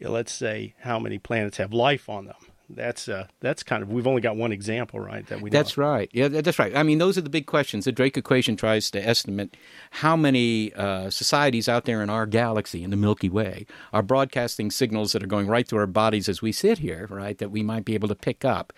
let's 0.00 0.32
say, 0.32 0.74
how 0.80 0.98
many 0.98 1.18
planets 1.18 1.58
have 1.58 1.72
life 1.72 2.08
on 2.08 2.26
them 2.26 2.49
that's 2.74 3.08
uh, 3.08 3.26
that's 3.40 3.62
kind 3.62 3.82
of 3.82 3.90
we've 3.90 4.06
only 4.06 4.20
got 4.20 4.36
one 4.36 4.52
example, 4.52 5.00
right? 5.00 5.26
That 5.26 5.40
we. 5.40 5.50
That's 5.50 5.76
right. 5.76 6.08
Yeah, 6.12 6.28
that's 6.28 6.58
right. 6.58 6.74
I 6.76 6.82
mean, 6.82 6.98
those 6.98 7.18
are 7.18 7.22
the 7.22 7.30
big 7.30 7.46
questions. 7.46 7.84
The 7.84 7.92
Drake 7.92 8.16
equation 8.16 8.56
tries 8.56 8.90
to 8.92 9.06
estimate 9.06 9.56
how 9.90 10.16
many 10.16 10.72
uh, 10.74 11.10
societies 11.10 11.68
out 11.68 11.84
there 11.84 12.02
in 12.02 12.10
our 12.10 12.26
galaxy, 12.26 12.82
in 12.82 12.90
the 12.90 12.96
Milky 12.96 13.28
Way, 13.28 13.66
are 13.92 14.02
broadcasting 14.02 14.70
signals 14.70 15.12
that 15.12 15.22
are 15.22 15.28
going 15.28 15.46
right 15.46 15.66
through 15.66 15.80
our 15.80 15.86
bodies 15.86 16.28
as 16.28 16.42
we 16.42 16.52
sit 16.52 16.78
here, 16.78 17.06
right? 17.10 17.38
That 17.38 17.50
we 17.50 17.62
might 17.62 17.84
be 17.84 17.94
able 17.94 18.08
to 18.08 18.14
pick 18.14 18.44
up. 18.44 18.72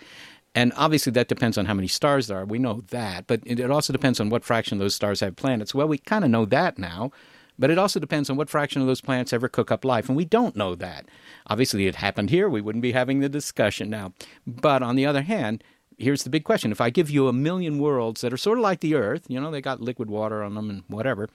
And 0.55 0.71
obviously, 0.75 1.11
that 1.13 1.27
depends 1.27 1.57
on 1.57 1.65
how 1.65 1.73
many 1.73 1.87
stars 1.87 2.27
there 2.27 2.37
are. 2.37 2.45
We 2.45 2.59
know 2.59 2.81
that, 2.89 3.25
but 3.27 3.41
it 3.45 3.71
also 3.71 3.91
depends 3.91 4.19
on 4.19 4.29
what 4.29 4.43
fraction 4.43 4.77
of 4.77 4.79
those 4.79 4.95
stars 4.95 5.19
have 5.21 5.35
planets. 5.35 5.73
Well, 5.73 5.87
we 5.87 5.97
kind 5.97 6.23
of 6.23 6.29
know 6.29 6.45
that 6.45 6.77
now 6.77 7.11
but 7.57 7.69
it 7.69 7.77
also 7.77 7.99
depends 7.99 8.29
on 8.29 8.37
what 8.37 8.49
fraction 8.49 8.81
of 8.81 8.87
those 8.87 9.01
planets 9.01 9.33
ever 9.33 9.47
cook 9.47 9.71
up 9.71 9.85
life, 9.85 10.07
and 10.07 10.17
we 10.17 10.25
don't 10.25 10.55
know 10.55 10.75
that. 10.75 11.05
Obviously, 11.47 11.87
it 11.87 11.95
happened 11.95 12.29
here, 12.29 12.49
we 12.49 12.61
wouldn't 12.61 12.81
be 12.81 12.91
having 12.91 13.19
the 13.19 13.29
discussion 13.29 13.89
now. 13.89 14.13
But 14.45 14.81
on 14.81 14.95
the 14.95 15.05
other 15.05 15.21
hand, 15.21 15.63
here's 15.97 16.23
the 16.23 16.29
big 16.29 16.43
question. 16.43 16.71
If 16.71 16.81
I 16.81 16.89
give 16.89 17.09
you 17.09 17.27
a 17.27 17.33
million 17.33 17.79
worlds 17.79 18.21
that 18.21 18.33
are 18.33 18.37
sort 18.37 18.57
of 18.57 18.63
like 18.63 18.79
the 18.79 18.95
Earth, 18.95 19.25
you 19.27 19.39
know, 19.39 19.51
they 19.51 19.61
got 19.61 19.81
liquid 19.81 20.09
water 20.09 20.43
on 20.43 20.55
them 20.55 20.69
and 20.69 20.83
whatever, 20.87 21.29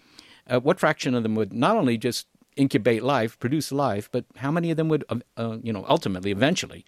uh, 0.46 0.60
what 0.60 0.80
fraction 0.80 1.14
of 1.14 1.22
them 1.22 1.34
would 1.34 1.52
not 1.52 1.76
only 1.76 1.98
just 1.98 2.26
incubate 2.56 3.02
life, 3.02 3.38
produce 3.38 3.70
life, 3.70 4.08
but 4.10 4.24
how 4.36 4.50
many 4.50 4.70
of 4.70 4.76
them 4.76 4.88
would, 4.88 5.04
uh, 5.08 5.16
uh 5.36 5.58
you 5.62 5.72
know, 5.72 5.84
ultimately, 5.88 6.30
eventually, 6.30 6.84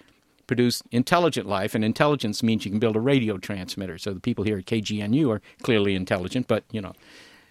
produce 0.46 0.82
intelligent 0.90 1.46
life? 1.46 1.74
And 1.74 1.84
intelligence 1.84 2.42
means 2.42 2.64
you 2.64 2.70
can 2.70 2.80
build 2.80 2.96
a 2.96 3.00
radio 3.00 3.38
transmitter. 3.38 3.98
So 3.98 4.12
the 4.12 4.20
people 4.20 4.44
here 4.44 4.58
at 4.58 4.66
KGNU 4.66 5.30
are 5.30 5.42
clearly 5.62 5.94
intelligent, 5.94 6.48
but, 6.48 6.64
you 6.72 6.80
know. 6.80 6.92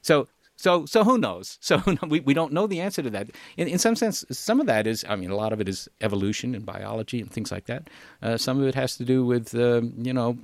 So 0.02 0.28
so, 0.60 0.86
so 0.86 1.06
who 1.06 1.18
knows? 1.18 1.58
So 1.70 1.82
we, 2.08 2.20
we 2.20 2.34
don't 2.34 2.52
know 2.52 2.68
the 2.68 2.82
answer 2.82 3.04
to 3.04 3.10
that. 3.12 3.30
In, 3.56 3.68
in 3.68 3.78
some 3.78 3.96
sense, 3.96 4.26
some 4.32 4.60
of 4.60 4.66
that 4.66 4.88
is, 4.88 5.06
I 5.08 5.16
mean, 5.16 5.30
a 5.30 5.36
lot 5.36 5.54
of 5.54 5.62
it 5.62 5.70
is 5.70 5.88
evolution 6.02 6.56
and 6.56 6.66
biology 6.66 7.22
and 7.22 7.32
things 7.32 7.52
like 7.52 7.66
that. 7.66 7.90
Uh, 8.24 8.38
some 8.38 8.60
of 8.60 8.68
it 8.68 8.74
has 8.74 8.98
to 8.98 9.06
do 9.06 9.24
with, 9.24 9.54
uh, 9.54 9.82
you 9.98 10.12
know, 10.12 10.38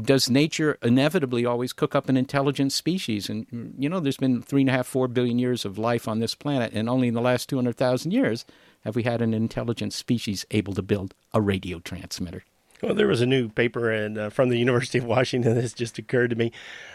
does 0.00 0.30
nature 0.30 0.78
inevitably 0.82 1.44
always 1.44 1.72
cook 1.72 1.94
up 1.94 2.08
an 2.08 2.16
intelligent 2.16 2.72
species? 2.72 3.28
And, 3.28 3.74
you 3.76 3.88
know, 3.88 3.98
there's 4.00 4.16
been 4.16 4.42
three 4.42 4.62
and 4.62 4.70
a 4.70 4.72
half, 4.72 4.86
four 4.86 5.08
billion 5.08 5.38
years 5.38 5.64
of 5.64 5.76
life 5.76 6.06
on 6.06 6.20
this 6.20 6.34
planet, 6.34 6.72
and 6.72 6.88
only 6.88 7.08
in 7.08 7.14
the 7.14 7.20
last 7.20 7.48
200,000 7.48 8.12
years 8.12 8.44
have 8.84 8.94
we 8.96 9.02
had 9.02 9.20
an 9.20 9.34
intelligent 9.34 9.92
species 9.92 10.46
able 10.52 10.72
to 10.74 10.82
build 10.82 11.12
a 11.34 11.40
radio 11.40 11.80
transmitter. 11.80 12.44
Well, 12.82 12.94
there 12.94 13.06
was 13.06 13.20
a 13.20 13.26
new 13.26 13.48
paper 13.48 13.90
and 13.90 14.16
uh, 14.16 14.30
from 14.30 14.48
the 14.48 14.58
University 14.58 14.98
of 14.98 15.04
Washington. 15.04 15.54
This 15.60 15.74
just 15.74 15.98
occurred 15.98 16.30
to 16.30 16.36
me. 16.36 16.52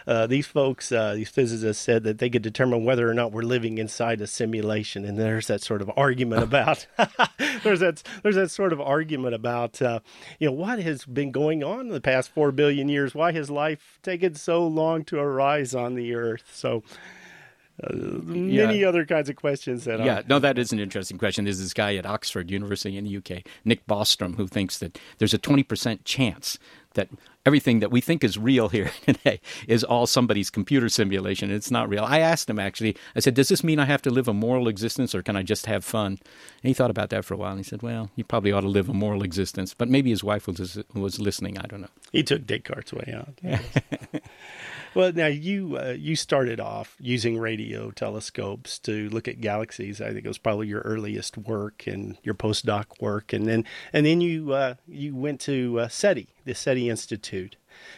Uh, 0.07 0.25
these 0.25 0.47
folks, 0.47 0.91
uh, 0.91 1.13
these 1.13 1.29
physicists, 1.29 1.83
said 1.83 2.03
that 2.03 2.17
they 2.17 2.29
could 2.29 2.41
determine 2.41 2.83
whether 2.83 3.07
or 3.07 3.13
not 3.13 3.31
we're 3.31 3.43
living 3.43 3.77
inside 3.77 4.21
a 4.21 4.27
simulation. 4.27 5.05
And 5.05 5.19
there's 5.19 5.47
that 5.47 5.61
sort 5.61 5.81
of 5.81 5.91
argument 5.95 6.41
about 6.43 6.87
there's 7.63 7.81
that 7.81 8.01
there's 8.23 8.35
that 8.35 8.49
sort 8.49 8.73
of 8.73 8.81
argument 8.81 9.35
about 9.35 9.81
uh, 9.81 9.99
you 10.39 10.47
know 10.47 10.53
what 10.53 10.79
has 10.79 11.05
been 11.05 11.31
going 11.31 11.63
on 11.63 11.81
in 11.81 11.89
the 11.89 12.01
past 12.01 12.29
four 12.29 12.51
billion 12.51 12.89
years. 12.89 13.13
Why 13.13 13.33
has 13.33 13.51
life 13.51 13.99
taken 14.01 14.33
so 14.35 14.65
long 14.65 15.03
to 15.05 15.19
arise 15.19 15.75
on 15.75 15.93
the 15.93 16.15
Earth? 16.15 16.49
So 16.51 16.81
uh, 17.83 17.93
many 17.93 18.79
yeah. 18.79 18.87
other 18.87 19.05
kinds 19.05 19.29
of 19.29 19.35
questions 19.35 19.83
that 19.83 19.99
yeah 19.99 20.21
no 20.27 20.39
that 20.39 20.57
is 20.57 20.71
an 20.71 20.79
interesting 20.79 21.17
question 21.17 21.43
there's 21.43 21.59
this 21.59 21.73
guy 21.73 21.95
at 21.95 22.05
oxford 22.05 22.49
university 22.49 22.97
in 22.97 23.03
the 23.03 23.17
uk 23.17 23.43
nick 23.65 23.85
bostrom 23.85 24.35
who 24.35 24.47
thinks 24.47 24.77
that 24.79 24.97
there's 25.17 25.33
a 25.33 25.39
20% 25.39 25.99
chance 26.05 26.57
that 26.93 27.09
everything 27.45 27.79
that 27.79 27.91
we 27.91 28.01
think 28.01 28.23
is 28.23 28.37
real 28.37 28.69
here 28.69 28.91
today 29.05 29.39
is 29.67 29.83
all 29.83 30.07
somebody's 30.07 30.49
computer 30.49 30.89
simulation. 30.89 31.51
It's 31.51 31.71
not 31.71 31.87
real. 31.87 32.03
I 32.03 32.19
asked 32.19 32.49
him 32.49 32.59
actually. 32.59 32.97
I 33.15 33.19
said, 33.19 33.33
"Does 33.33 33.49
this 33.49 33.63
mean 33.63 33.79
I 33.79 33.85
have 33.85 34.01
to 34.03 34.09
live 34.09 34.27
a 34.27 34.33
moral 34.33 34.67
existence, 34.67 35.13
or 35.13 35.21
can 35.21 35.35
I 35.35 35.43
just 35.43 35.65
have 35.67 35.85
fun?" 35.85 36.13
And 36.13 36.67
he 36.67 36.73
thought 36.73 36.91
about 36.91 37.09
that 37.11 37.25
for 37.25 37.33
a 37.33 37.37
while. 37.37 37.51
And 37.51 37.59
he 37.59 37.63
said, 37.63 37.81
"Well, 37.81 38.09
you 38.15 38.23
probably 38.23 38.51
ought 38.51 38.61
to 38.61 38.67
live 38.67 38.89
a 38.89 38.93
moral 38.93 39.23
existence, 39.23 39.73
but 39.73 39.89
maybe 39.89 40.09
his 40.09 40.23
wife 40.23 40.47
was 40.47 40.79
was 40.93 41.19
listening. 41.19 41.57
I 41.57 41.67
don't 41.67 41.81
know." 41.81 41.89
He 42.11 42.23
took 42.23 42.45
Descartes' 42.45 42.93
way 42.93 43.13
out. 43.13 43.39
well, 44.95 45.11
now 45.11 45.27
you 45.27 45.77
uh, 45.77 45.95
you 45.97 46.15
started 46.15 46.59
off 46.59 46.95
using 46.99 47.37
radio 47.37 47.91
telescopes 47.91 48.79
to 48.79 49.09
look 49.09 49.27
at 49.27 49.41
galaxies. 49.41 50.01
I 50.01 50.13
think 50.13 50.25
it 50.25 50.27
was 50.27 50.37
probably 50.37 50.67
your 50.67 50.81
earliest 50.81 51.37
work 51.37 51.85
and 51.85 52.17
your 52.23 52.35
postdoc 52.35 53.01
work, 53.01 53.33
and 53.33 53.45
then 53.45 53.65
and 53.93 54.05
then 54.05 54.21
you 54.21 54.53
uh, 54.53 54.75
you 54.87 55.15
went 55.15 55.41
to 55.41 55.81
uh, 55.81 55.87
SETI, 55.89 56.29
the 56.45 56.55
SETI 56.55 56.89
Institute, 56.89 57.34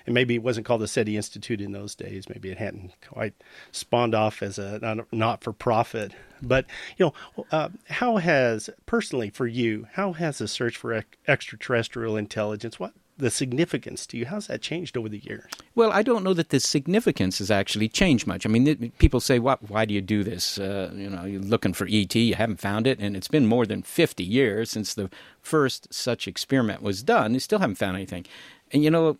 and 0.06 0.13
maybe 0.13 0.36
it 0.36 0.44
wasn't 0.44 0.65
called 0.65 0.82
the 0.82 0.88
SETI 0.88 1.17
Institute 1.17 1.62
in 1.62 1.72
those 1.72 1.96
days. 1.96 2.29
Maybe 2.29 2.50
it 2.50 2.58
hadn't 2.58 2.94
quite 3.08 3.34
spawned 3.72 4.15
off 4.15 4.41
as 4.41 4.58
a 4.58 5.06
not 5.12 5.44
for 5.44 5.53
profit. 5.53 6.13
But 6.41 6.65
you 6.98 7.08
know, 7.08 7.46
uh, 7.51 7.70
how 7.89 8.17
has 8.17 8.70
personally 8.86 9.29
for 9.29 9.48
you, 9.48 9.88
how 9.94 10.13
has 10.13 10.38
the 10.38 10.48
search 10.48 10.77
for 10.77 11.03
extraterrestrial 11.27 12.15
intelligence 12.15 12.79
what 12.79 12.94
the 13.20 13.32
significance 13.32 14.06
to 14.06 14.17
you? 14.17 14.27
How's 14.27 14.46
that 14.46 14.62
changed 14.62 14.96
over 14.96 15.10
the 15.10 15.17
years? 15.17 15.46
Well, 15.74 15.91
I 15.91 16.03
don't 16.03 16.24
know 16.24 16.36
that 16.36 16.50
the 16.50 16.60
significance 16.60 17.39
has 17.39 17.50
actually 17.50 17.89
changed 17.89 18.27
much. 18.27 18.46
I 18.46 18.50
mean, 18.50 18.91
people 19.00 19.20
say, 19.20 19.39
"Why, 19.39 19.58
why 19.67 19.86
do 19.86 19.94
you 19.96 20.01
do 20.01 20.24
this? 20.24 20.60
Uh, 20.60 20.91
you 20.96 21.10
know, 21.10 21.25
you're 21.25 21.41
looking 21.41 21.74
for 21.74 21.88
ET, 21.89 22.13
you 22.13 22.36
haven't 22.36 22.60
found 22.60 22.86
it, 22.86 23.00
and 23.00 23.17
it's 23.17 23.27
been 23.27 23.48
more 23.48 23.65
than 23.65 23.82
50 23.82 24.24
years 24.24 24.70
since 24.70 24.94
the 24.94 25.10
first 25.41 25.91
such 25.91 26.27
experiment 26.27 26.84
was 26.84 27.01
done. 27.01 27.34
You 27.34 27.39
still 27.39 27.60
haven't 27.60 27.79
found 27.79 27.96
anything." 27.96 28.25
And 28.71 28.83
you 28.83 28.89
know, 28.89 29.17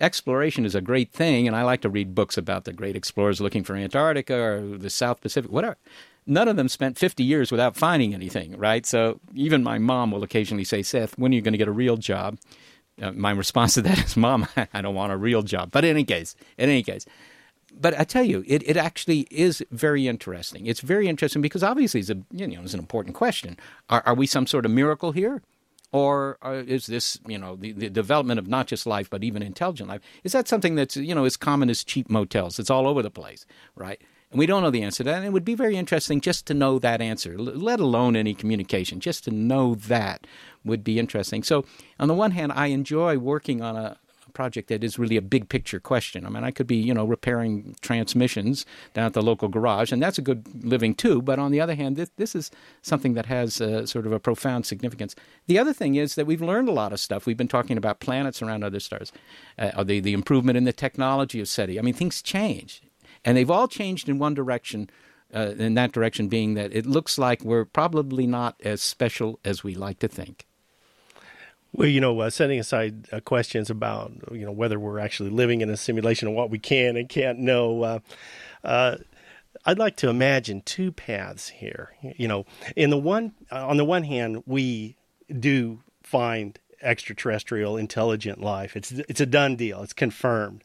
exploration 0.00 0.64
is 0.64 0.74
a 0.74 0.80
great 0.80 1.12
thing, 1.12 1.46
and 1.46 1.56
I 1.56 1.62
like 1.62 1.80
to 1.82 1.88
read 1.88 2.14
books 2.14 2.36
about 2.36 2.64
the 2.64 2.72
great 2.72 2.96
explorers 2.96 3.40
looking 3.40 3.64
for 3.64 3.76
Antarctica 3.76 4.36
or 4.36 4.60
the 4.78 4.90
South 4.90 5.20
Pacific, 5.20 5.50
whatever 5.50 5.76
none 6.26 6.48
of 6.48 6.56
them 6.56 6.68
spent 6.68 6.98
50 6.98 7.24
years 7.24 7.50
without 7.50 7.76
finding 7.76 8.14
anything, 8.14 8.56
right? 8.56 8.86
So 8.86 9.20
even 9.34 9.62
my 9.62 9.78
mom 9.78 10.10
will 10.12 10.22
occasionally 10.22 10.64
say, 10.64 10.82
Seth, 10.82 11.18
when 11.18 11.32
are 11.32 11.34
you 11.34 11.42
going 11.42 11.52
to 11.52 11.58
get 11.58 11.68
a 11.68 11.72
real 11.72 11.96
job? 11.96 12.38
Uh, 13.00 13.12
my 13.12 13.30
response 13.30 13.74
to 13.74 13.82
that 13.82 13.98
is, 14.04 14.16
"Mom, 14.16 14.46
I 14.74 14.82
don't 14.82 14.94
want 14.94 15.12
a 15.12 15.16
real 15.16 15.42
job." 15.42 15.70
But 15.70 15.84
in 15.84 15.90
any 15.90 16.04
case, 16.04 16.36
in 16.58 16.68
any 16.68 16.82
case, 16.82 17.06
but 17.72 17.98
I 17.98 18.04
tell 18.04 18.24
you, 18.24 18.44
it, 18.46 18.62
it 18.68 18.76
actually 18.76 19.26
is 19.30 19.64
very 19.70 20.06
interesting. 20.06 20.66
It's 20.66 20.80
very 20.80 21.08
interesting 21.08 21.40
because 21.40 21.62
obviously 21.62 22.00
it's 22.00 22.10
a 22.10 22.18
you 22.30 22.46
know 22.46 22.60
it's 22.62 22.74
an 22.74 22.80
important 22.80 23.14
question. 23.14 23.56
Are, 23.88 24.02
are 24.04 24.14
we 24.14 24.26
some 24.26 24.46
sort 24.46 24.66
of 24.66 24.70
miracle 24.70 25.12
here, 25.12 25.42
or 25.92 26.38
uh, 26.42 26.62
is 26.66 26.86
this 26.86 27.18
you 27.26 27.38
know 27.38 27.56
the, 27.56 27.72
the 27.72 27.90
development 27.90 28.38
of 28.38 28.46
not 28.48 28.66
just 28.66 28.86
life 28.86 29.10
but 29.10 29.24
even 29.24 29.42
intelligent 29.42 29.88
life? 29.88 30.00
Is 30.24 30.32
that 30.32 30.48
something 30.48 30.74
that's 30.74 30.96
you 30.96 31.14
know 31.14 31.24
as 31.24 31.36
common 31.36 31.70
as 31.70 31.84
cheap 31.84 32.10
motels? 32.10 32.58
It's 32.58 32.70
all 32.70 32.86
over 32.86 33.02
the 33.02 33.10
place, 33.10 33.46
right? 33.74 34.00
And 34.30 34.38
we 34.38 34.46
don't 34.46 34.62
know 34.62 34.70
the 34.70 34.82
answer 34.82 35.02
to 35.02 35.10
that. 35.10 35.16
And 35.16 35.26
it 35.26 35.32
would 35.32 35.44
be 35.44 35.56
very 35.56 35.76
interesting 35.76 36.20
just 36.20 36.46
to 36.46 36.54
know 36.54 36.78
that 36.78 37.00
answer, 37.00 37.36
let 37.36 37.80
alone 37.80 38.14
any 38.14 38.32
communication, 38.32 39.00
just 39.00 39.24
to 39.24 39.30
know 39.32 39.74
that 39.74 40.26
would 40.64 40.84
be 40.84 40.98
interesting. 40.98 41.42
So, 41.42 41.64
on 41.98 42.06
the 42.06 42.14
one 42.14 42.30
hand, 42.30 42.52
I 42.52 42.68
enjoy 42.68 43.18
working 43.18 43.60
on 43.60 43.76
a, 43.76 43.98
project 44.30 44.68
that 44.68 44.82
is 44.82 44.98
really 44.98 45.16
a 45.16 45.22
big 45.22 45.48
picture 45.48 45.80
question. 45.80 46.24
I 46.24 46.28
mean, 46.30 46.44
I 46.44 46.50
could 46.50 46.66
be, 46.66 46.76
you 46.76 46.94
know, 46.94 47.04
repairing 47.04 47.76
transmissions 47.80 48.64
down 48.94 49.06
at 49.06 49.12
the 49.12 49.22
local 49.22 49.48
garage, 49.48 49.92
and 49.92 50.02
that's 50.02 50.18
a 50.18 50.22
good 50.22 50.64
living 50.64 50.94
too. 50.94 51.20
But 51.22 51.38
on 51.38 51.50
the 51.50 51.60
other 51.60 51.74
hand, 51.74 51.96
this, 51.96 52.10
this 52.16 52.34
is 52.34 52.50
something 52.82 53.14
that 53.14 53.26
has 53.26 53.60
uh, 53.60 53.86
sort 53.86 54.06
of 54.06 54.12
a 54.12 54.20
profound 54.20 54.66
significance. 54.66 55.14
The 55.46 55.58
other 55.58 55.72
thing 55.72 55.94
is 55.94 56.14
that 56.14 56.26
we've 56.26 56.42
learned 56.42 56.68
a 56.68 56.72
lot 56.72 56.92
of 56.92 57.00
stuff. 57.00 57.26
We've 57.26 57.36
been 57.36 57.48
talking 57.48 57.76
about 57.76 58.00
planets 58.00 58.42
around 58.42 58.64
other 58.64 58.80
stars, 58.80 59.12
uh, 59.58 59.84
the 59.84 60.00
the 60.00 60.14
improvement 60.14 60.56
in 60.56 60.64
the 60.64 60.72
technology 60.72 61.40
of 61.40 61.48
SETI. 61.48 61.78
I 61.78 61.82
mean, 61.82 61.94
things 61.94 62.22
change, 62.22 62.82
and 63.24 63.36
they've 63.36 63.50
all 63.50 63.68
changed 63.68 64.08
in 64.08 64.18
one 64.18 64.34
direction. 64.34 64.90
Uh, 65.32 65.54
in 65.58 65.74
that 65.74 65.92
direction, 65.92 66.26
being 66.26 66.54
that 66.54 66.74
it 66.74 66.84
looks 66.84 67.16
like 67.16 67.44
we're 67.44 67.64
probably 67.64 68.26
not 68.26 68.60
as 68.64 68.82
special 68.82 69.38
as 69.44 69.62
we 69.62 69.76
like 69.76 70.00
to 70.00 70.08
think. 70.08 70.44
Well, 71.72 71.88
you 71.88 72.00
know, 72.00 72.18
uh, 72.20 72.30
setting 72.30 72.58
aside 72.58 73.08
uh, 73.12 73.20
questions 73.20 73.70
about 73.70 74.12
you 74.32 74.44
know 74.44 74.52
whether 74.52 74.78
we're 74.78 74.98
actually 74.98 75.30
living 75.30 75.60
in 75.60 75.70
a 75.70 75.76
simulation 75.76 76.28
and 76.28 76.36
what 76.36 76.50
we 76.50 76.58
can 76.58 76.96
and 76.96 77.08
can't 77.08 77.38
know, 77.38 77.82
uh, 77.82 77.98
uh 78.64 78.96
I'd 79.66 79.78
like 79.78 79.96
to 79.96 80.08
imagine 80.08 80.62
two 80.62 80.90
paths 80.92 81.48
here. 81.48 81.90
You 82.02 82.28
know, 82.28 82.46
in 82.76 82.90
the 82.90 82.98
one 82.98 83.32
on 83.50 83.76
the 83.76 83.84
one 83.84 84.04
hand, 84.04 84.42
we 84.46 84.96
do 85.38 85.80
find 86.02 86.58
extraterrestrial 86.82 87.76
intelligent 87.76 88.40
life. 88.40 88.76
It's 88.76 88.92
it's 88.92 89.20
a 89.20 89.26
done 89.26 89.56
deal. 89.56 89.82
It's 89.82 89.92
confirmed. 89.92 90.64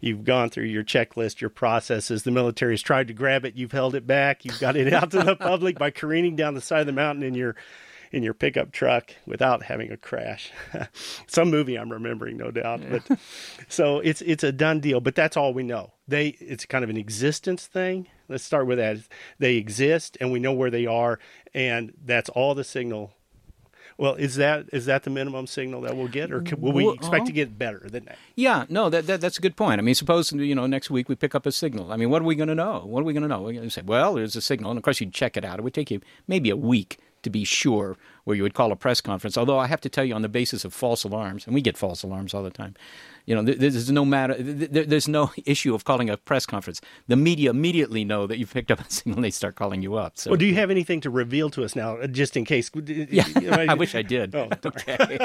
You've 0.00 0.24
gone 0.24 0.50
through 0.50 0.64
your 0.64 0.84
checklist, 0.84 1.40
your 1.40 1.50
processes. 1.50 2.22
The 2.22 2.30
military's 2.30 2.82
tried 2.82 3.08
to 3.08 3.14
grab 3.14 3.44
it. 3.44 3.56
You've 3.56 3.72
held 3.72 3.94
it 3.94 4.06
back. 4.06 4.44
You've 4.44 4.60
got 4.60 4.76
it 4.76 4.92
out 4.92 5.10
to 5.12 5.22
the 5.22 5.36
public 5.36 5.78
by 5.78 5.90
careening 5.90 6.36
down 6.36 6.54
the 6.54 6.60
side 6.60 6.80
of 6.80 6.86
the 6.86 6.92
mountain 6.92 7.24
in 7.24 7.34
your 7.34 7.56
in 8.12 8.22
your 8.22 8.34
pickup 8.34 8.72
truck 8.72 9.12
without 9.26 9.62
having 9.64 9.90
a 9.90 9.96
crash. 9.96 10.50
Some 11.26 11.50
movie 11.50 11.76
I'm 11.76 11.92
remembering, 11.92 12.36
no 12.36 12.50
doubt. 12.50 12.82
Yeah. 12.82 12.98
But 13.08 13.18
so 13.68 14.00
it's 14.00 14.22
it's 14.22 14.44
a 14.44 14.52
done 14.52 14.80
deal. 14.80 15.00
But 15.00 15.14
that's 15.14 15.36
all 15.36 15.52
we 15.52 15.62
know. 15.62 15.92
They 16.08 16.28
it's 16.40 16.64
kind 16.64 16.84
of 16.84 16.90
an 16.90 16.96
existence 16.96 17.66
thing. 17.66 18.08
Let's 18.28 18.44
start 18.44 18.66
with 18.66 18.78
that. 18.78 18.98
They 19.38 19.56
exist, 19.56 20.16
and 20.20 20.32
we 20.32 20.40
know 20.40 20.52
where 20.52 20.70
they 20.70 20.86
are, 20.86 21.18
and 21.54 21.92
that's 22.04 22.28
all 22.30 22.54
the 22.54 22.64
signal 22.64 23.12
well, 23.98 24.14
is 24.14 24.36
that 24.36 24.66
is 24.72 24.84
that 24.86 25.04
the 25.04 25.10
minimum 25.10 25.46
signal 25.46 25.80
that 25.82 25.96
we'll 25.96 26.08
get, 26.08 26.30
or 26.30 26.42
can, 26.42 26.60
will 26.60 26.72
we 26.72 26.86
expect 26.88 27.26
to 27.26 27.32
uh-huh. 27.32 27.34
get 27.34 27.58
better 27.58 27.80
than 27.88 28.04
that? 28.04 28.18
Yeah, 28.34 28.66
no, 28.68 28.90
that, 28.90 29.06
that, 29.06 29.22
that's 29.22 29.38
a 29.38 29.40
good 29.40 29.56
point. 29.56 29.78
I 29.78 29.82
mean, 29.82 29.94
suppose 29.94 30.32
you 30.32 30.54
know 30.54 30.66
next 30.66 30.90
week 30.90 31.08
we 31.08 31.14
pick 31.14 31.34
up 31.34 31.46
a 31.46 31.52
signal. 31.52 31.90
I 31.90 31.96
mean, 31.96 32.10
what 32.10 32.20
are 32.20 32.26
we 32.26 32.34
going 32.34 32.48
to 32.48 32.54
know? 32.54 32.82
What 32.84 33.00
are 33.00 33.04
we 33.04 33.14
going 33.14 33.22
to 33.22 33.28
know? 33.28 33.40
We're 33.40 33.52
going 33.52 33.64
to 33.64 33.70
say, 33.70 33.82
well, 33.82 34.14
there's 34.14 34.36
a 34.36 34.42
signal, 34.42 34.70
and 34.70 34.78
of 34.78 34.84
course 34.84 35.00
you 35.00 35.08
check 35.08 35.36
it 35.36 35.44
out. 35.44 35.58
It 35.58 35.62
would 35.62 35.72
take 35.72 35.90
you 35.90 36.02
maybe 36.26 36.50
a 36.50 36.56
week 36.56 36.98
to 37.26 37.30
be 37.30 37.42
sure 37.42 37.96
where 38.26 38.34
you 38.34 38.42
would 38.42 38.54
call 38.54 38.72
a 38.72 38.76
press 38.76 39.00
conference. 39.00 39.38
Although 39.38 39.60
I 39.60 39.68
have 39.68 39.80
to 39.82 39.88
tell 39.88 40.04
you, 40.04 40.12
on 40.12 40.22
the 40.22 40.28
basis 40.28 40.64
of 40.64 40.74
false 40.74 41.04
alarms, 41.04 41.46
and 41.46 41.54
we 41.54 41.60
get 41.60 41.78
false 41.78 42.02
alarms 42.02 42.34
all 42.34 42.42
the 42.42 42.50
time, 42.50 42.74
you 43.24 43.34
know, 43.34 43.42
there's 43.42 43.90
no 43.90 44.04
matter, 44.04 44.34
there's 44.38 45.08
no 45.20 45.30
issue 45.44 45.74
of 45.74 45.84
calling 45.84 46.10
a 46.10 46.16
press 46.16 46.44
conference. 46.44 46.80
The 47.06 47.16
media 47.16 47.50
immediately 47.50 48.04
know 48.04 48.26
that 48.26 48.38
you've 48.38 48.52
picked 48.52 48.72
up 48.72 48.80
a 48.80 48.90
signal, 48.90 49.18
and 49.18 49.24
they 49.24 49.30
start 49.30 49.54
calling 49.54 49.80
you 49.80 49.94
up. 49.94 50.18
So, 50.18 50.30
well, 50.30 50.38
do 50.38 50.46
you 50.46 50.54
have 50.56 50.70
anything 50.70 51.00
to 51.02 51.10
reveal 51.10 51.50
to 51.50 51.64
us 51.64 51.76
now, 51.76 51.96
uh, 51.96 52.08
just 52.08 52.36
in 52.36 52.44
case? 52.44 52.70
Yeah, 52.86 53.24
I 53.68 53.74
wish 53.74 53.94
I 53.94 54.02
did. 54.02 54.34
Oh, 54.34 54.48
okay, 54.64 55.18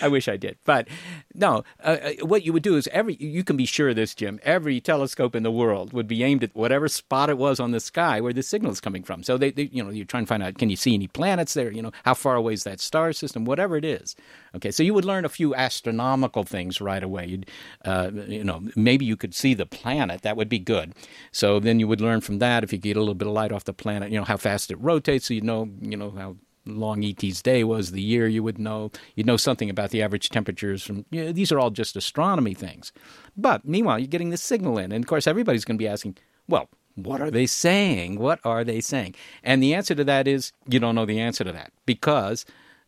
I 0.00 0.08
wish 0.08 0.28
I 0.28 0.36
did. 0.36 0.56
But 0.64 0.88
no, 1.34 1.64
uh, 1.82 1.96
uh, 2.02 2.26
what 2.26 2.44
you 2.44 2.52
would 2.52 2.62
do 2.62 2.76
is 2.76 2.88
every 2.88 3.16
you 3.16 3.44
can 3.44 3.56
be 3.56 3.66
sure 3.66 3.90
of 3.90 3.96
this, 3.96 4.14
Jim. 4.14 4.38
Every 4.42 4.80
telescope 4.80 5.34
in 5.34 5.42
the 5.42 5.50
world 5.50 5.92
would 5.92 6.08
be 6.08 6.22
aimed 6.22 6.44
at 6.44 6.54
whatever 6.54 6.88
spot 6.88 7.30
it 7.30 7.38
was 7.38 7.60
on 7.60 7.72
the 7.72 7.80
sky 7.80 8.20
where 8.20 8.32
the 8.32 8.42
signal 8.42 8.72
is 8.72 8.80
coming 8.80 9.02
from. 9.02 9.22
So 9.22 9.36
they, 9.36 9.50
they 9.50 9.64
you 9.72 9.82
know, 9.82 9.90
you 9.90 10.04
try 10.04 10.18
and 10.18 10.28
find 10.28 10.42
out, 10.42 10.58
can 10.58 10.70
you 10.70 10.76
see 10.76 10.94
any 10.94 11.08
planets 11.08 11.54
there? 11.54 11.70
You 11.70 11.82
know, 11.82 11.92
how 12.04 12.14
far 12.14 12.36
away 12.36 12.45
is 12.48 12.64
that 12.64 12.80
star 12.80 13.12
system? 13.12 13.44
Whatever 13.44 13.76
it 13.76 13.84
is. 13.84 14.16
Okay, 14.54 14.70
so 14.70 14.82
you 14.82 14.94
would 14.94 15.04
learn 15.04 15.24
a 15.24 15.28
few 15.28 15.54
astronomical 15.54 16.44
things 16.44 16.80
right 16.80 17.02
away. 17.02 17.26
You'd, 17.26 17.50
uh, 17.84 18.10
you 18.12 18.44
know, 18.44 18.62
maybe 18.74 19.04
you 19.04 19.16
could 19.16 19.34
see 19.34 19.54
the 19.54 19.66
planet. 19.66 20.22
That 20.22 20.36
would 20.36 20.48
be 20.48 20.58
good. 20.58 20.94
So 21.32 21.60
then 21.60 21.80
you 21.80 21.88
would 21.88 22.00
learn 22.00 22.20
from 22.20 22.38
that 22.38 22.64
if 22.64 22.72
you 22.72 22.78
get 22.78 22.96
a 22.96 23.00
little 23.00 23.14
bit 23.14 23.28
of 23.28 23.34
light 23.34 23.52
off 23.52 23.64
the 23.64 23.72
planet. 23.72 24.10
You 24.10 24.18
know 24.18 24.24
how 24.24 24.36
fast 24.36 24.70
it 24.70 24.76
rotates, 24.76 25.26
so 25.26 25.34
you 25.34 25.40
know, 25.40 25.68
you 25.80 25.96
know 25.96 26.10
how 26.10 26.36
long 26.66 27.04
ET's 27.04 27.42
day 27.42 27.64
was, 27.64 27.92
the 27.92 28.02
year 28.02 28.26
you 28.26 28.42
would 28.42 28.58
know. 28.58 28.90
You'd 29.14 29.26
know 29.26 29.36
something 29.36 29.70
about 29.70 29.90
the 29.90 30.02
average 30.02 30.30
temperatures 30.30 30.82
from. 30.82 31.04
You 31.10 31.26
know, 31.26 31.32
these 31.32 31.52
are 31.52 31.58
all 31.58 31.70
just 31.70 31.96
astronomy 31.96 32.54
things. 32.54 32.92
But 33.36 33.64
meanwhile, 33.64 33.98
you're 33.98 34.08
getting 34.08 34.30
the 34.30 34.36
signal 34.36 34.78
in, 34.78 34.92
and 34.92 35.04
of 35.04 35.08
course, 35.08 35.26
everybody's 35.26 35.64
going 35.64 35.78
to 35.78 35.82
be 35.82 35.88
asking, 35.88 36.18
well. 36.48 36.68
What 36.96 37.20
are 37.20 37.30
they 37.30 37.46
saying? 37.46 38.18
What 38.18 38.40
are 38.42 38.64
they 38.64 38.80
saying? 38.80 39.14
And 39.44 39.62
the 39.62 39.74
answer 39.74 39.94
to 39.94 40.04
that 40.04 40.26
is 40.26 40.52
you 40.68 40.80
don't 40.80 40.94
know 40.94 41.06
the 41.06 41.20
answer 41.20 41.44
to 41.44 41.52
that 41.52 41.72
because 41.84 42.44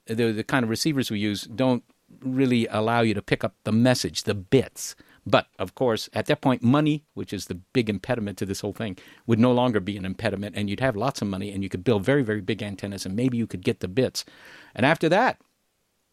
the, 0.07 0.33
the 0.33 0.45
kind 0.45 0.65
of 0.65 0.71
receivers 0.71 1.11
we 1.11 1.19
use 1.19 1.43
don't 1.43 1.85
really 2.21 2.67
allow 2.69 3.03
you 3.03 3.15
to 3.15 3.23
pick 3.23 3.45
up 3.45 3.55
the 3.65 3.73
message, 3.73 4.23
the 4.23 4.35
bits. 4.35 4.97
But 5.27 5.49
of 5.59 5.75
course, 5.75 6.09
at 6.15 6.25
that 6.27 6.41
point, 6.41 6.63
money, 6.63 7.05
which 7.13 7.35
is 7.35 7.47
the 7.47 7.57
big 7.75 7.91
impediment 7.91 8.39
to 8.39 8.47
this 8.47 8.61
whole 8.61 8.73
thing, 8.73 8.97
would 9.27 9.39
no 9.39 9.53
longer 9.53 9.79
be 9.79 9.99
an 9.99 10.07
impediment, 10.07 10.57
and 10.57 10.71
you'd 10.71 10.81
have 10.81 10.97
lots 10.97 11.21
of 11.21 11.29
money, 11.29 11.51
and 11.53 11.63
you 11.63 11.69
could 11.69 11.85
build 11.85 12.03
very, 12.03 12.23
very 12.23 12.41
big 12.41 12.63
antennas, 12.63 13.05
and 13.05 13.15
maybe 13.15 13.37
you 13.37 13.47
could 13.47 13.63
get 13.63 13.81
the 13.81 13.89
bits. 13.89 14.25
And 14.75 14.87
after 14.87 15.07
that, 15.11 15.39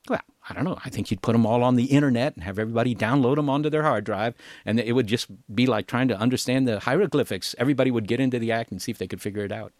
well, 0.10 0.22
I 0.50 0.54
don't 0.54 0.64
know. 0.64 0.78
I 0.86 0.90
think 0.90 1.10
you'd 1.10 1.22
put 1.22 1.34
them 1.34 1.46
all 1.46 1.64
on 1.64 1.76
the 1.76 1.86
internet 1.86 2.36
and 2.36 2.44
have 2.44 2.60
everybody 2.60 2.96
download 2.96 3.36
them 3.36 3.50
onto 3.50 3.70
their 3.70 3.84
hard 3.84 4.04
drive, 4.04 4.36
and 4.66 4.80
it 4.80 4.94
would 4.94 5.08
just 5.08 5.28
be 5.54 5.66
like 5.66 5.88
trying 5.88 6.08
to 6.10 6.18
understand 6.18 6.68
the 6.68 6.80
hieroglyphics. 6.80 7.56
Everybody 7.58 7.92
would 7.92 8.08
get 8.08 8.20
into 8.20 8.40
the 8.40 8.52
act 8.52 8.72
and 8.72 8.82
see 8.82 8.92
if 8.92 8.98
they 8.98 9.08
could 9.08 9.22
figure 9.22 9.44
it 9.44 9.52
out. 9.52 9.74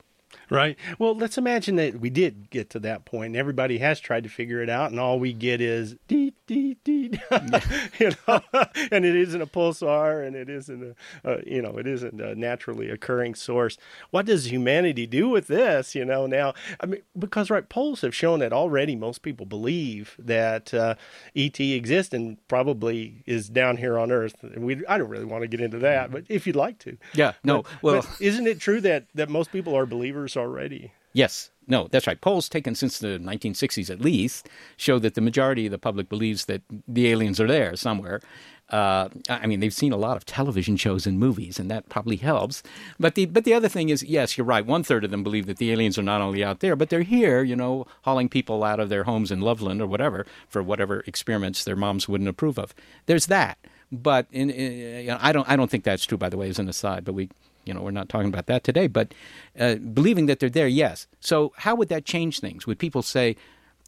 Right. 0.50 0.78
Well, 1.00 1.16
let's 1.16 1.38
imagine 1.38 1.76
that 1.78 2.00
we 2.00 2.10
did 2.10 2.50
get 2.50 2.70
to 2.72 2.80
that 2.80 3.06
point 3.06 3.28
and 3.28 3.36
everybody 3.36 3.80
has 3.80 4.00
tried 4.00 4.24
to 4.24 4.30
figure 4.30 4.62
it 4.62 4.70
out 4.70 4.92
and 4.92 5.00
all 5.00 5.20
we 5.20 5.34
get 5.34 5.62
is 5.62 5.96
dee 6.08 6.34
dee, 6.48 6.78
dee, 6.84 7.20
you 8.00 8.12
know, 8.28 8.42
and 8.92 9.06
it 9.06 9.16
isn't 9.16 9.42
a 9.42 9.48
pulsar, 9.48 10.26
and 10.26 10.36
it 10.36 10.50
isn't 10.50 10.96
a, 11.24 11.30
uh, 11.30 11.42
you 11.46 11.62
know, 11.62 11.78
it 11.78 11.88
isn't 11.88 12.20
a 12.22 12.36
naturally 12.36 12.90
occurring 12.90 13.36
source. 13.36 13.78
What 14.12 14.26
does 14.26 14.52
humanity 14.52 15.08
do 15.08 15.30
with 15.30 15.48
this? 15.48 15.96
You 15.96 16.06
know, 16.06 16.28
now, 16.28 16.54
I 16.80 16.86
mean, 16.86 17.02
because 17.18 17.50
right, 17.50 17.68
polls 17.68 18.02
have 18.02 18.16
shown 18.16 18.40
that 18.40 18.54
already 18.54 18.96
most 18.96 19.22
people 19.22 19.46
believe 19.46 20.16
that 20.20 20.74
uh, 20.74 20.96
ET 21.36 21.60
exists 21.60 22.14
and 22.14 22.38
probably 22.48 23.24
is 23.26 23.50
down 23.50 23.78
here 23.78 23.98
on 23.98 24.12
Earth. 24.12 24.36
And 24.44 24.66
we, 24.66 24.86
I 24.88 24.98
don't 24.98 25.10
really 25.10 25.26
want 25.26 25.42
to 25.42 25.48
get 25.48 25.62
into 25.62 25.80
that, 25.80 26.12
but 26.12 26.26
if 26.30 26.46
you'd 26.46 26.56
like 26.56 26.80
to, 26.80 26.98
yeah, 27.14 27.34
no, 27.44 27.64
but, 27.64 27.84
well, 27.84 28.02
but 28.02 28.22
isn't 28.22 28.48
it 28.48 28.60
true 28.60 28.82
that 28.82 29.08
that 29.16 29.30
most 29.30 29.52
people 29.52 29.76
are 29.76 29.86
believers 29.86 30.15
already? 30.38 30.92
Yes, 31.14 31.52
no, 31.68 31.88
that's 31.90 32.08
right. 32.08 32.20
Polls 32.20 32.50
taken 32.50 32.76
since 32.76 33.00
the 33.00 33.20
1960s 33.20 33.90
at 33.90 34.02
least 34.02 34.50
show 34.78 35.00
that 35.00 35.16
the 35.16 35.22
majority 35.22 35.66
of 35.66 35.72
the 35.72 35.78
public 35.78 36.10
believes 36.10 36.46
that 36.46 36.62
the 36.88 37.08
aliens 37.08 37.40
are 37.40 37.48
there 37.48 37.76
somewhere. 37.76 38.22
Uh, 38.70 39.10
I 39.30 39.46
mean, 39.46 39.60
they've 39.60 39.74
seen 39.74 39.94
a 39.94 39.98
lot 39.98 40.18
of 40.18 40.26
television 40.26 40.76
shows 40.76 41.06
and 41.06 41.20
movies, 41.20 41.60
and 41.60 41.70
that 41.70 41.88
probably 41.88 42.16
helps. 42.16 42.64
But 43.00 43.14
the 43.14 43.26
but 43.28 43.44
the 43.44 43.54
other 43.54 43.70
thing 43.70 43.90
is, 43.90 44.04
yes, 44.04 44.38
you're 44.38 44.46
right. 44.46 44.66
One 44.66 44.84
third 44.84 45.04
of 45.04 45.12
them 45.12 45.24
believe 45.24 45.46
that 45.46 45.58
the 45.58 45.72
aliens 45.72 46.00
are 46.00 46.04
not 46.04 46.22
only 46.22 46.44
out 46.44 46.62
there, 46.62 46.76
but 46.76 46.90
they're 46.90 47.04
here. 47.04 47.44
You 47.44 47.56
know, 47.56 47.86
hauling 48.02 48.28
people 48.28 48.64
out 48.64 48.80
of 48.80 48.90
their 48.90 49.04
homes 49.04 49.32
in 49.32 49.40
Loveland 49.40 49.82
or 49.82 49.88
whatever 49.88 50.26
for 50.48 50.64
whatever 50.64 51.02
experiments 51.06 51.64
their 51.64 51.76
moms 51.76 52.10
wouldn't 52.10 52.30
approve 52.30 52.58
of. 52.58 52.74
There's 53.06 53.28
that. 53.28 53.60
But 53.92 54.26
in, 54.32 54.50
in, 54.50 55.12
I 55.12 55.32
don't 55.32 55.48
I 55.48 55.56
don't 55.56 55.70
think 55.70 55.84
that's 55.84 56.06
true. 56.06 56.18
By 56.18 56.30
the 56.30 56.38
way, 56.38 56.50
as 56.50 56.58
an 56.58 56.68
aside, 56.68 57.06
but 57.06 57.14
we 57.14 57.30
you 57.66 57.74
know, 57.74 57.82
we're 57.82 57.92
not 57.92 58.10
talking 58.10 58.30
about 58.30 58.46
that 58.48 58.64
today, 58.64 58.88
but 58.88 59.14
uh, 59.60 59.76
believing 59.76 60.28
that 60.28 60.40
they're 60.40 60.50
there, 60.50 60.68
yes. 60.68 61.08
So, 61.20 61.54
how 61.58 61.76
would 61.76 61.90
that 61.90 62.06
change 62.06 62.40
things? 62.40 62.66
Would 62.68 62.80
people 62.80 63.02
say, 63.02 63.36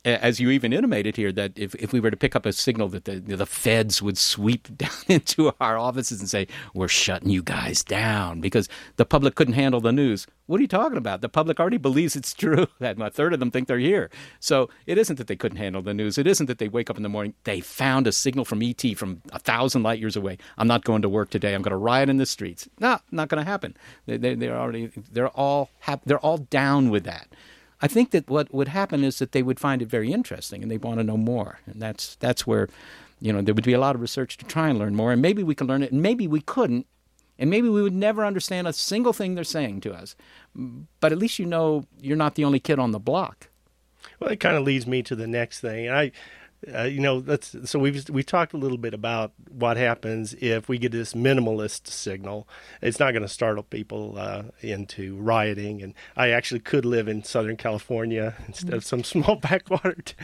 as 0.07 0.39
you 0.39 0.49
even 0.51 0.73
intimated 0.73 1.15
here, 1.15 1.31
that 1.33 1.51
if, 1.57 1.75
if 1.75 1.91
we 1.91 1.99
were 1.99 2.11
to 2.11 2.17
pick 2.17 2.35
up 2.35 2.45
a 2.45 2.53
signal 2.53 2.87
that 2.89 3.05
the 3.05 3.19
the 3.19 3.45
feds 3.45 4.01
would 4.01 4.17
sweep 4.17 4.67
down 4.77 4.91
into 5.07 5.51
our 5.59 5.77
offices 5.77 6.19
and 6.19 6.29
say 6.29 6.47
we're 6.73 6.87
shutting 6.87 7.29
you 7.29 7.43
guys 7.43 7.83
down 7.83 8.39
because 8.39 8.69
the 8.95 9.05
public 9.05 9.35
couldn't 9.35 9.55
handle 9.55 9.81
the 9.81 9.91
news. 9.91 10.25
What 10.45 10.59
are 10.59 10.61
you 10.61 10.67
talking 10.67 10.97
about? 10.97 11.19
The 11.21 11.29
public 11.29 11.59
already 11.59 11.77
believes 11.77 12.15
it's 12.15 12.33
true. 12.35 12.67
That 12.79 12.99
a 12.99 13.09
third 13.09 13.33
of 13.33 13.39
them 13.39 13.51
think 13.51 13.67
they're 13.67 13.79
here. 13.79 14.09
So 14.39 14.69
it 14.85 14.97
isn't 14.97 15.17
that 15.17 15.27
they 15.27 15.35
couldn't 15.35 15.57
handle 15.57 15.81
the 15.81 15.93
news. 15.93 16.17
It 16.17 16.27
isn't 16.27 16.45
that 16.45 16.57
they 16.57 16.69
wake 16.69 16.89
up 16.89 16.97
in 16.97 17.03
the 17.03 17.09
morning. 17.09 17.33
They 17.43 17.59
found 17.59 18.07
a 18.07 18.11
signal 18.11 18.45
from 18.45 18.61
ET 18.63 18.81
from 18.95 19.21
a 19.31 19.39
thousand 19.39 19.83
light 19.83 19.99
years 19.99 20.15
away. 20.15 20.37
I'm 20.57 20.67
not 20.67 20.85
going 20.85 21.01
to 21.01 21.09
work 21.09 21.29
today. 21.29 21.53
I'm 21.53 21.61
going 21.61 21.71
to 21.71 21.77
riot 21.77 22.09
in 22.09 22.17
the 22.17 22.25
streets. 22.25 22.67
No, 22.79 22.99
not 23.11 23.27
going 23.27 23.43
to 23.43 23.49
happen. 23.49 23.75
They, 24.05 24.17
they, 24.17 24.35
they're 24.35 24.57
already 24.57 24.91
they're 25.11 25.29
all 25.29 25.69
they're 26.05 26.19
all 26.19 26.37
down 26.37 26.89
with 26.89 27.03
that. 27.03 27.27
I 27.81 27.87
think 27.87 28.11
that 28.11 28.29
what 28.29 28.53
would 28.53 28.69
happen 28.69 29.03
is 29.03 29.19
that 29.19 29.31
they 29.31 29.43
would 29.43 29.59
find 29.59 29.81
it 29.81 29.87
very 29.87 30.11
interesting 30.11 30.61
and 30.63 30.71
they 30.71 30.77
want 30.77 30.99
to 30.99 31.03
know 31.03 31.17
more. 31.17 31.59
And 31.65 31.81
that's 31.81 32.15
that's 32.15 32.47
where, 32.47 32.69
you 33.19 33.31
know, 33.31 33.41
there 33.41 33.53
would 33.53 33.63
be 33.63 33.73
a 33.73 33.79
lot 33.79 33.95
of 33.95 34.01
research 34.01 34.37
to 34.37 34.45
try 34.45 34.69
and 34.69 34.79
learn 34.79 34.95
more. 34.95 35.11
And 35.11 35.21
maybe 35.21 35.43
we 35.43 35.55
could 35.55 35.67
learn 35.67 35.83
it, 35.83 35.91
and 35.91 36.01
maybe 36.01 36.27
we 36.27 36.41
couldn't, 36.41 36.87
and 37.37 37.49
maybe 37.49 37.69
we 37.69 37.81
would 37.81 37.93
never 37.93 38.25
understand 38.25 38.67
a 38.67 38.73
single 38.73 39.13
thing 39.13 39.35
they're 39.35 39.43
saying 39.43 39.81
to 39.81 39.93
us. 39.93 40.15
But 40.55 41.11
at 41.11 41.17
least 41.19 41.39
you 41.39 41.45
know 41.45 41.85
you're 42.01 42.17
not 42.17 42.35
the 42.35 42.45
only 42.45 42.59
kid 42.59 42.79
on 42.79 42.91
the 42.91 42.99
block. 42.99 43.49
Well, 44.19 44.31
it 44.31 44.39
kind 44.39 44.55
of 44.55 44.63
leads 44.63 44.87
me 44.87 45.03
to 45.03 45.15
the 45.15 45.27
next 45.27 45.59
thing. 45.59 45.89
I 45.89 46.11
uh, 46.73 46.83
you 46.83 46.99
know, 46.99 47.23
so 47.39 47.79
we've 47.79 48.09
we 48.09 48.23
talked 48.23 48.53
a 48.53 48.57
little 48.57 48.77
bit 48.77 48.93
about 48.93 49.31
what 49.49 49.77
happens 49.77 50.33
if 50.35 50.67
we 50.67 50.77
get 50.77 50.91
this 50.91 51.13
minimalist 51.13 51.87
signal. 51.87 52.47
It's 52.81 52.99
not 52.99 53.11
going 53.11 53.21
to 53.21 53.27
startle 53.27 53.63
people 53.63 54.15
uh, 54.17 54.43
into 54.61 55.15
rioting, 55.17 55.81
and 55.81 55.93
I 56.15 56.29
actually 56.29 56.59
could 56.59 56.85
live 56.85 57.07
in 57.07 57.23
Southern 57.23 57.57
California 57.57 58.35
instead 58.47 58.73
of 58.73 58.83
some 58.83 59.03
small 59.03 59.35
backwater 59.41 59.95
t- 60.03 60.15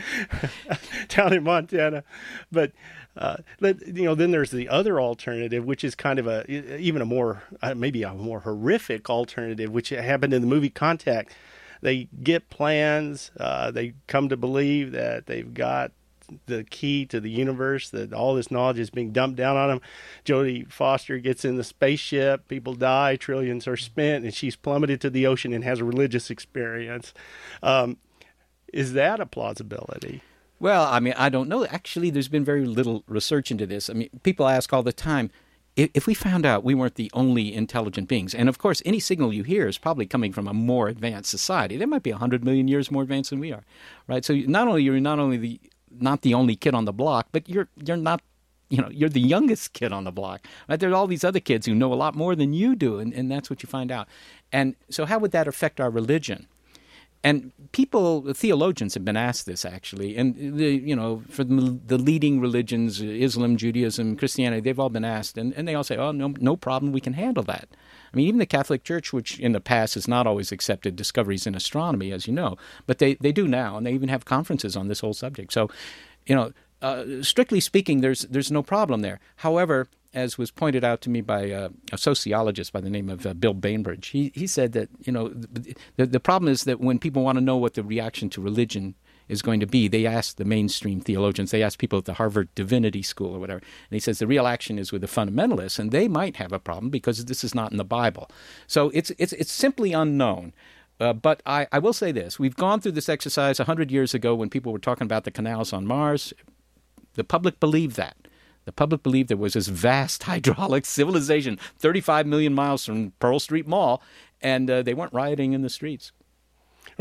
town 1.08 1.32
in 1.32 1.44
Montana, 1.44 2.04
but. 2.50 2.72
Uh, 3.16 3.36
you 3.60 4.02
know, 4.02 4.16
then 4.16 4.32
there's 4.32 4.50
the 4.50 4.68
other 4.68 5.00
alternative, 5.00 5.64
which 5.64 5.84
is 5.84 5.94
kind 5.94 6.18
of 6.18 6.26
a 6.26 6.50
even 6.50 7.00
a 7.00 7.04
more 7.04 7.44
uh, 7.62 7.72
maybe 7.72 8.02
a 8.02 8.12
more 8.12 8.40
horrific 8.40 9.08
alternative, 9.08 9.70
which 9.70 9.90
happened 9.90 10.34
in 10.34 10.40
the 10.40 10.48
movie 10.48 10.68
Contact. 10.68 11.32
They 11.80 12.08
get 12.24 12.50
plans. 12.50 13.30
Uh, 13.38 13.70
they 13.70 13.94
come 14.08 14.30
to 14.30 14.36
believe 14.36 14.90
that 14.90 15.26
they've 15.26 15.54
got 15.54 15.92
the 16.46 16.64
key 16.64 17.06
to 17.06 17.20
the 17.20 17.30
universe, 17.30 17.90
that 17.90 18.12
all 18.12 18.34
this 18.34 18.50
knowledge 18.50 18.78
is 18.78 18.90
being 18.90 19.12
dumped 19.12 19.36
down 19.36 19.56
on 19.56 19.68
them. 19.68 19.80
Jodie 20.24 20.70
Foster 20.70 21.18
gets 21.18 21.44
in 21.44 21.56
the 21.56 21.64
spaceship, 21.64 22.48
people 22.48 22.74
die, 22.74 23.16
trillions 23.16 23.66
are 23.66 23.76
spent, 23.76 24.24
and 24.24 24.34
she's 24.34 24.56
plummeted 24.56 25.00
to 25.00 25.10
the 25.10 25.26
ocean 25.26 25.52
and 25.52 25.64
has 25.64 25.80
a 25.80 25.84
religious 25.84 26.30
experience. 26.30 27.12
Um, 27.62 27.98
is 28.72 28.92
that 28.94 29.20
a 29.20 29.26
plausibility? 29.26 30.22
Well, 30.60 30.84
I 30.84 31.00
mean, 31.00 31.14
I 31.16 31.28
don't 31.28 31.48
know. 31.48 31.64
Actually, 31.66 32.10
there's 32.10 32.28
been 32.28 32.44
very 32.44 32.64
little 32.64 33.04
research 33.06 33.50
into 33.50 33.66
this. 33.66 33.90
I 33.90 33.92
mean, 33.92 34.08
people 34.22 34.48
ask 34.48 34.72
all 34.72 34.82
the 34.82 34.92
time, 34.92 35.30
if 35.76 36.06
we 36.06 36.14
found 36.14 36.46
out 36.46 36.62
we 36.62 36.74
weren't 36.74 36.94
the 36.94 37.10
only 37.14 37.52
intelligent 37.52 38.08
beings, 38.08 38.34
and 38.34 38.48
of 38.48 38.58
course, 38.58 38.80
any 38.84 39.00
signal 39.00 39.32
you 39.32 39.42
hear 39.42 39.66
is 39.66 39.76
probably 39.76 40.06
coming 40.06 40.32
from 40.32 40.46
a 40.46 40.54
more 40.54 40.88
advanced 40.88 41.30
society. 41.30 41.76
They 41.76 41.86
might 41.86 42.04
be 42.04 42.12
100 42.12 42.44
million 42.44 42.68
years 42.68 42.92
more 42.92 43.02
advanced 43.02 43.30
than 43.30 43.40
we 43.40 43.52
are, 43.52 43.64
right? 44.06 44.24
So 44.24 44.34
not 44.34 44.68
only 44.68 44.84
you're 44.84 45.00
not 45.00 45.18
only 45.18 45.36
the 45.36 45.60
not 46.00 46.22
the 46.22 46.34
only 46.34 46.56
kid 46.56 46.74
on 46.74 46.84
the 46.84 46.92
block, 46.92 47.28
but 47.32 47.48
you're 47.48 47.68
you're 47.84 47.96
not 47.96 48.20
you 48.70 48.80
know 48.80 48.88
you're 48.90 49.08
the 49.08 49.20
youngest 49.20 49.72
kid 49.72 49.92
on 49.92 50.04
the 50.04 50.12
block 50.12 50.46
right? 50.68 50.80
There's 50.80 50.92
all 50.92 51.06
these 51.06 51.24
other 51.24 51.40
kids 51.40 51.66
who 51.66 51.74
know 51.74 51.92
a 51.92 51.94
lot 51.94 52.14
more 52.14 52.34
than 52.34 52.52
you 52.52 52.74
do 52.74 52.98
and, 52.98 53.12
and 53.12 53.30
that's 53.30 53.50
what 53.50 53.62
you 53.62 53.68
find 53.68 53.90
out. 53.92 54.08
And 54.52 54.74
so 54.90 55.04
how 55.06 55.18
would 55.18 55.32
that 55.32 55.46
affect 55.46 55.80
our 55.80 55.90
religion? 55.90 56.46
And 57.22 57.52
people 57.72 58.34
theologians 58.34 58.94
have 58.94 59.04
been 59.04 59.16
asked 59.16 59.46
this 59.46 59.64
actually 59.64 60.16
and 60.16 60.58
the 60.58 60.70
you 60.90 60.94
know 60.94 61.22
for 61.28 61.42
the, 61.42 61.78
the 61.86 61.96
leading 61.96 62.38
religions 62.38 63.00
islam 63.00 63.56
judaism 63.56 64.14
christianity 64.14 64.60
they've 64.60 64.78
all 64.78 64.90
been 64.90 65.06
asked 65.06 65.38
and, 65.38 65.54
and 65.54 65.66
they 65.66 65.74
all 65.74 65.82
say 65.84 65.96
oh 65.96 66.12
no 66.12 66.34
no 66.38 66.54
problem 66.54 66.92
we 66.92 67.00
can 67.00 67.14
handle 67.14 67.42
that 67.42 67.66
I 68.14 68.16
mean, 68.16 68.28
even 68.28 68.38
the 68.38 68.46
Catholic 68.46 68.84
Church, 68.84 69.12
which 69.12 69.40
in 69.40 69.52
the 69.52 69.60
past 69.60 69.94
has 69.94 70.06
not 70.06 70.26
always 70.26 70.52
accepted 70.52 70.94
discoveries 70.94 71.48
in 71.48 71.56
astronomy, 71.56 72.12
as 72.12 72.28
you 72.28 72.32
know, 72.32 72.56
but 72.86 72.98
they, 72.98 73.14
they 73.14 73.32
do 73.32 73.48
now, 73.48 73.76
and 73.76 73.84
they 73.84 73.92
even 73.92 74.08
have 74.08 74.24
conferences 74.24 74.76
on 74.76 74.86
this 74.86 75.00
whole 75.00 75.14
subject. 75.14 75.52
So, 75.52 75.68
you 76.24 76.36
know, 76.36 76.52
uh, 76.80 77.22
strictly 77.22 77.60
speaking, 77.60 78.02
there's 78.02 78.22
there's 78.22 78.52
no 78.52 78.62
problem 78.62 79.00
there. 79.00 79.18
However, 79.36 79.88
as 80.12 80.38
was 80.38 80.50
pointed 80.50 80.84
out 80.84 81.00
to 81.00 81.10
me 81.10 81.22
by 81.22 81.50
uh, 81.50 81.70
a 81.90 81.98
sociologist 81.98 82.72
by 82.72 82.80
the 82.80 82.90
name 82.90 83.08
of 83.08 83.26
uh, 83.26 83.34
Bill 83.34 83.54
Bainbridge, 83.54 84.08
he 84.08 84.30
he 84.34 84.46
said 84.46 84.72
that 84.72 84.90
you 85.00 85.12
know 85.12 85.28
the 85.96 86.06
the 86.06 86.20
problem 86.20 86.52
is 86.52 86.64
that 86.64 86.80
when 86.80 86.98
people 86.98 87.24
want 87.24 87.36
to 87.36 87.44
know 87.44 87.56
what 87.56 87.74
the 87.74 87.82
reaction 87.82 88.28
to 88.30 88.40
religion 88.40 88.94
is 89.28 89.42
going 89.42 89.60
to 89.60 89.66
be. 89.66 89.88
They 89.88 90.06
ask 90.06 90.36
the 90.36 90.44
mainstream 90.44 91.00
theologians, 91.00 91.50
they 91.50 91.62
ask 91.62 91.78
people 91.78 91.98
at 91.98 92.04
the 92.04 92.14
Harvard 92.14 92.54
Divinity 92.54 93.02
School 93.02 93.34
or 93.34 93.38
whatever, 93.38 93.58
and 93.58 93.94
he 93.94 94.00
says 94.00 94.18
the 94.18 94.26
real 94.26 94.46
action 94.46 94.78
is 94.78 94.92
with 94.92 95.00
the 95.00 95.06
fundamentalists, 95.06 95.78
and 95.78 95.90
they 95.90 96.08
might 96.08 96.36
have 96.36 96.52
a 96.52 96.58
problem 96.58 96.90
because 96.90 97.24
this 97.24 97.44
is 97.44 97.54
not 97.54 97.70
in 97.70 97.78
the 97.78 97.84
Bible. 97.84 98.30
So 98.66 98.90
it's 98.90 99.10
it's 99.18 99.32
it's 99.32 99.52
simply 99.52 99.92
unknown. 99.92 100.52
Uh, 101.00 101.12
but 101.12 101.42
I, 101.44 101.66
I 101.72 101.78
will 101.78 101.92
say 101.92 102.12
this: 102.12 102.38
we've 102.38 102.56
gone 102.56 102.80
through 102.80 102.92
this 102.92 103.08
exercise 103.08 103.58
hundred 103.58 103.90
years 103.90 104.14
ago 104.14 104.34
when 104.34 104.50
people 104.50 104.72
were 104.72 104.78
talking 104.78 105.06
about 105.06 105.24
the 105.24 105.30
canals 105.30 105.72
on 105.72 105.86
Mars. 105.86 106.32
The 107.14 107.24
public 107.24 107.60
believed 107.60 107.96
that. 107.96 108.16
The 108.64 108.72
public 108.72 109.02
believed 109.02 109.28
there 109.28 109.36
was 109.36 109.54
this 109.54 109.68
vast 109.68 110.22
hydraulic 110.24 110.86
civilization 110.86 111.58
35 111.78 112.26
million 112.26 112.54
miles 112.54 112.84
from 112.84 113.12
Pearl 113.18 113.38
Street 113.38 113.66
Mall, 113.66 114.02
and 114.40 114.70
uh, 114.70 114.82
they 114.82 114.94
weren't 114.94 115.12
rioting 115.12 115.52
in 115.52 115.62
the 115.62 115.70
streets. 115.70 116.12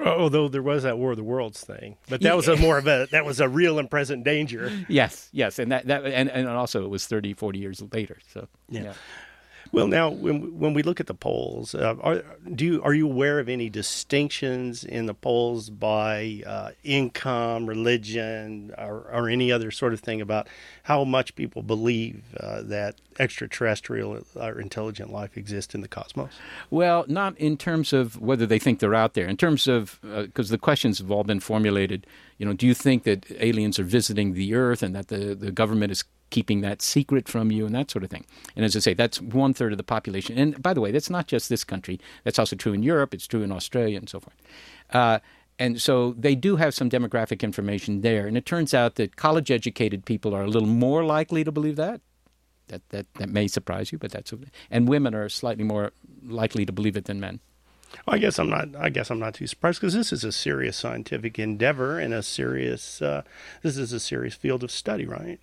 Although 0.04 0.48
there 0.48 0.62
was 0.62 0.84
that 0.84 0.98
War 0.98 1.12
of 1.12 1.18
the 1.18 1.24
Worlds 1.24 1.64
thing, 1.64 1.98
but 2.10 2.22
that 2.22 2.36
was 2.36 2.48
a 2.48 2.56
more 2.58 2.78
of 2.78 2.88
a 2.88 3.08
that 3.12 3.26
was 3.26 3.40
a 3.40 3.48
real 3.48 3.80
and 3.80 3.90
present 3.90 4.24
danger. 4.24 4.72
Yes, 4.88 5.30
yes, 5.32 5.60
and 5.60 5.72
that 5.72 5.88
that 5.88 6.06
and, 6.06 6.30
and 6.30 6.48
also 6.48 6.84
it 6.84 6.90
was 6.90 7.08
30, 7.08 7.34
40 7.34 7.60
years 7.60 7.84
later. 7.92 8.18
So 8.34 8.48
yeah. 8.70 8.84
yeah. 8.84 8.94
Well, 9.74 9.88
now 9.88 10.12
when 10.12 10.60
when 10.60 10.76
we 10.76 10.84
look 10.84 11.00
at 11.00 11.08
the 11.08 11.16
polls, 11.16 11.74
uh, 11.74 11.96
are 12.00 12.24
do 12.54 12.64
you 12.64 12.84
are 12.84 12.94
you 12.94 13.08
aware 13.08 13.40
of 13.40 13.50
any 13.50 13.72
distinctions 13.72 14.84
in 14.84 15.08
the 15.08 15.16
polls 15.16 15.72
by 15.72 16.44
uh, 16.46 16.70
income, 16.84 17.66
religion, 17.66 18.72
or, 18.78 19.10
or, 19.12 19.30
any 19.30 19.52
other 19.52 19.72
sort 19.72 19.94
of 19.94 20.00
thing 20.00 20.22
about 20.22 20.48
how 20.84 21.04
much 21.04 21.34
people 21.34 21.64
believe 21.64 22.22
uh, 22.40 22.62
that 22.62 23.02
extraterrestrial 23.18 24.24
or 24.36 24.60
intelligent 24.60 25.12
life 25.12 25.38
exists 25.38 25.74
in 25.74 25.82
the 25.82 25.88
cosmos? 25.88 26.34
Well, 26.70 27.06
not 27.08 27.36
in 27.40 27.58
terms 27.58 27.94
of 27.94 28.22
whether 28.22 28.46
they 28.46 28.60
think 28.60 28.78
they're 28.78 28.94
out 28.94 29.16
there. 29.16 29.26
In 29.26 29.38
terms 29.38 29.68
of 29.68 30.00
because 30.04 30.52
uh, 30.52 30.54
the 30.54 30.60
questions 30.60 31.00
have 31.00 31.10
all 31.10 31.24
been 31.24 31.40
formulated. 31.40 32.06
You 32.38 32.46
know, 32.46 32.54
do 32.54 32.68
you 32.68 32.76
think 32.76 33.04
that 33.04 33.26
aliens 33.40 33.80
are 33.80 33.84
visiting 33.84 34.34
the 34.34 34.54
Earth 34.54 34.84
and 34.84 34.94
that 34.94 35.08
the 35.08 35.34
the 35.34 35.52
government 35.52 35.92
is 35.92 36.04
keeping 36.34 36.62
that 36.62 36.82
secret 36.82 37.30
from 37.30 37.52
you 37.52 37.64
and 37.68 37.76
that 37.76 37.92
sort 37.92 38.04
of 38.04 38.10
thing. 38.10 38.26
And 38.56 38.66
as 38.66 38.76
I 38.76 38.80
say, 38.80 38.96
that's 38.96 39.22
one 39.22 39.54
third 39.54 39.72
of 39.72 39.78
the 39.78 39.84
population. 39.84 40.36
And 40.36 40.62
by 40.62 40.74
the 40.74 40.82
way, 40.82 40.92
that's 40.92 41.12
not 41.12 41.28
just 41.28 41.48
this 41.48 41.64
country. 41.64 42.00
That's 42.24 42.40
also 42.40 42.56
true 42.56 42.74
in 42.74 42.82
Europe. 42.82 43.14
It's 43.14 43.28
true 43.28 43.44
in 43.44 43.52
Australia 43.52 43.98
and 44.00 44.10
so 44.10 44.20
forth. 44.20 44.36
Uh, 44.90 45.20
and 45.60 45.80
so 45.80 46.14
they 46.18 46.34
do 46.34 46.56
have 46.56 46.74
some 46.74 46.90
demographic 46.90 47.42
information 47.44 48.02
there. 48.02 48.26
And 48.26 48.36
it 48.36 48.48
turns 48.48 48.74
out 48.74 48.96
that 48.96 49.16
college 49.16 49.52
educated 49.52 50.06
people 50.06 50.34
are 50.34 50.42
a 50.42 50.48
little 50.48 50.68
more 50.68 51.06
likely 51.06 51.44
to 51.44 51.52
believe 51.52 51.76
that. 51.76 52.02
That, 52.70 52.82
that, 52.90 53.06
that 53.20 53.30
may 53.30 53.48
surprise 53.48 53.92
you, 53.92 54.00
but 54.00 54.10
that's 54.12 54.34
and 54.72 54.88
women 54.88 55.14
are 55.14 55.30
slightly 55.30 55.64
more 55.64 55.92
likely 56.26 56.66
to 56.66 56.72
believe 56.72 56.98
it 56.98 57.06
than 57.06 57.20
men. 57.20 57.42
Well, 58.08 58.16
I 58.16 58.18
guess 58.18 58.40
I'm 58.40 58.50
not. 58.50 58.70
I 58.76 58.90
guess 58.90 59.12
I'm 59.12 59.20
not 59.20 59.36
too 59.36 59.46
surprised 59.46 59.80
because 59.80 59.94
this 59.94 60.12
is 60.12 60.24
a 60.24 60.32
serious 60.32 60.78
scientific 60.78 61.38
endeavor 61.38 62.00
and 62.00 62.14
a 62.14 62.24
serious. 62.24 63.02
Uh, 63.02 63.22
this 63.62 63.78
is 63.78 63.94
a 63.94 64.00
serious 64.00 64.34
field 64.34 64.64
of 64.64 64.72
study, 64.72 65.06
right? 65.06 65.40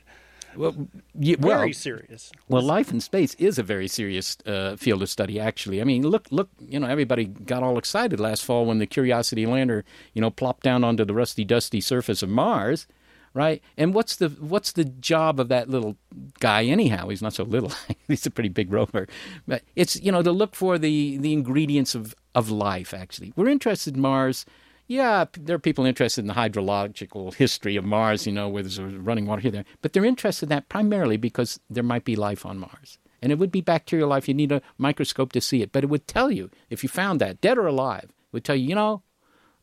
Well, 0.56 0.88
yeah, 1.14 1.36
Very 1.38 1.72
serious. 1.72 2.32
Well, 2.48 2.62
life 2.62 2.90
in 2.90 3.00
space 3.00 3.34
is 3.34 3.58
a 3.58 3.62
very 3.62 3.88
serious 3.88 4.36
uh, 4.46 4.76
field 4.76 5.02
of 5.02 5.10
study. 5.10 5.38
Actually, 5.38 5.80
I 5.80 5.84
mean, 5.84 6.02
look, 6.02 6.26
look. 6.30 6.48
You 6.60 6.80
know, 6.80 6.86
everybody 6.86 7.24
got 7.24 7.62
all 7.62 7.78
excited 7.78 8.20
last 8.20 8.44
fall 8.44 8.66
when 8.66 8.78
the 8.78 8.86
Curiosity 8.86 9.46
lander, 9.46 9.84
you 10.14 10.20
know, 10.20 10.30
plopped 10.30 10.62
down 10.62 10.84
onto 10.84 11.04
the 11.04 11.14
rusty, 11.14 11.44
dusty 11.44 11.80
surface 11.80 12.22
of 12.22 12.28
Mars, 12.28 12.86
right? 13.34 13.62
And 13.76 13.94
what's 13.94 14.16
the 14.16 14.28
what's 14.28 14.72
the 14.72 14.84
job 14.84 15.38
of 15.40 15.48
that 15.48 15.68
little 15.68 15.96
guy 16.40 16.64
anyhow? 16.64 17.08
He's 17.08 17.22
not 17.22 17.34
so 17.34 17.44
little. 17.44 17.72
He's 18.08 18.26
a 18.26 18.30
pretty 18.30 18.48
big 18.48 18.72
rover. 18.72 19.06
But 19.46 19.62
it's 19.76 20.00
you 20.00 20.12
know 20.12 20.22
to 20.22 20.32
look 20.32 20.54
for 20.54 20.78
the 20.78 21.16
the 21.18 21.32
ingredients 21.32 21.94
of 21.94 22.14
of 22.34 22.50
life. 22.50 22.92
Actually, 22.94 23.32
we're 23.36 23.48
interested 23.48 23.94
in 23.94 24.00
Mars. 24.00 24.44
Yeah, 24.90 25.26
there 25.38 25.54
are 25.54 25.60
people 25.60 25.86
interested 25.86 26.22
in 26.22 26.26
the 26.26 26.34
hydrological 26.34 27.32
history 27.34 27.76
of 27.76 27.84
Mars, 27.84 28.26
you 28.26 28.32
know, 28.32 28.48
where 28.48 28.64
there's 28.64 28.80
running 28.80 29.24
water 29.24 29.40
here, 29.40 29.52
there. 29.52 29.64
But 29.82 29.92
they're 29.92 30.04
interested 30.04 30.46
in 30.46 30.48
that 30.48 30.68
primarily 30.68 31.16
because 31.16 31.60
there 31.70 31.84
might 31.84 32.04
be 32.04 32.16
life 32.16 32.44
on 32.44 32.58
Mars. 32.58 32.98
And 33.22 33.30
it 33.30 33.38
would 33.38 33.52
be 33.52 33.60
bacterial 33.60 34.08
life. 34.08 34.26
You 34.26 34.34
need 34.34 34.50
a 34.50 34.62
microscope 34.78 35.30
to 35.34 35.40
see 35.40 35.62
it. 35.62 35.70
But 35.70 35.84
it 35.84 35.90
would 35.90 36.08
tell 36.08 36.28
you, 36.28 36.50
if 36.70 36.82
you 36.82 36.88
found 36.88 37.20
that, 37.20 37.40
dead 37.40 37.56
or 37.56 37.68
alive, 37.68 38.06
it 38.06 38.32
would 38.32 38.42
tell 38.42 38.56
you, 38.56 38.66
you 38.66 38.74
know, 38.74 39.02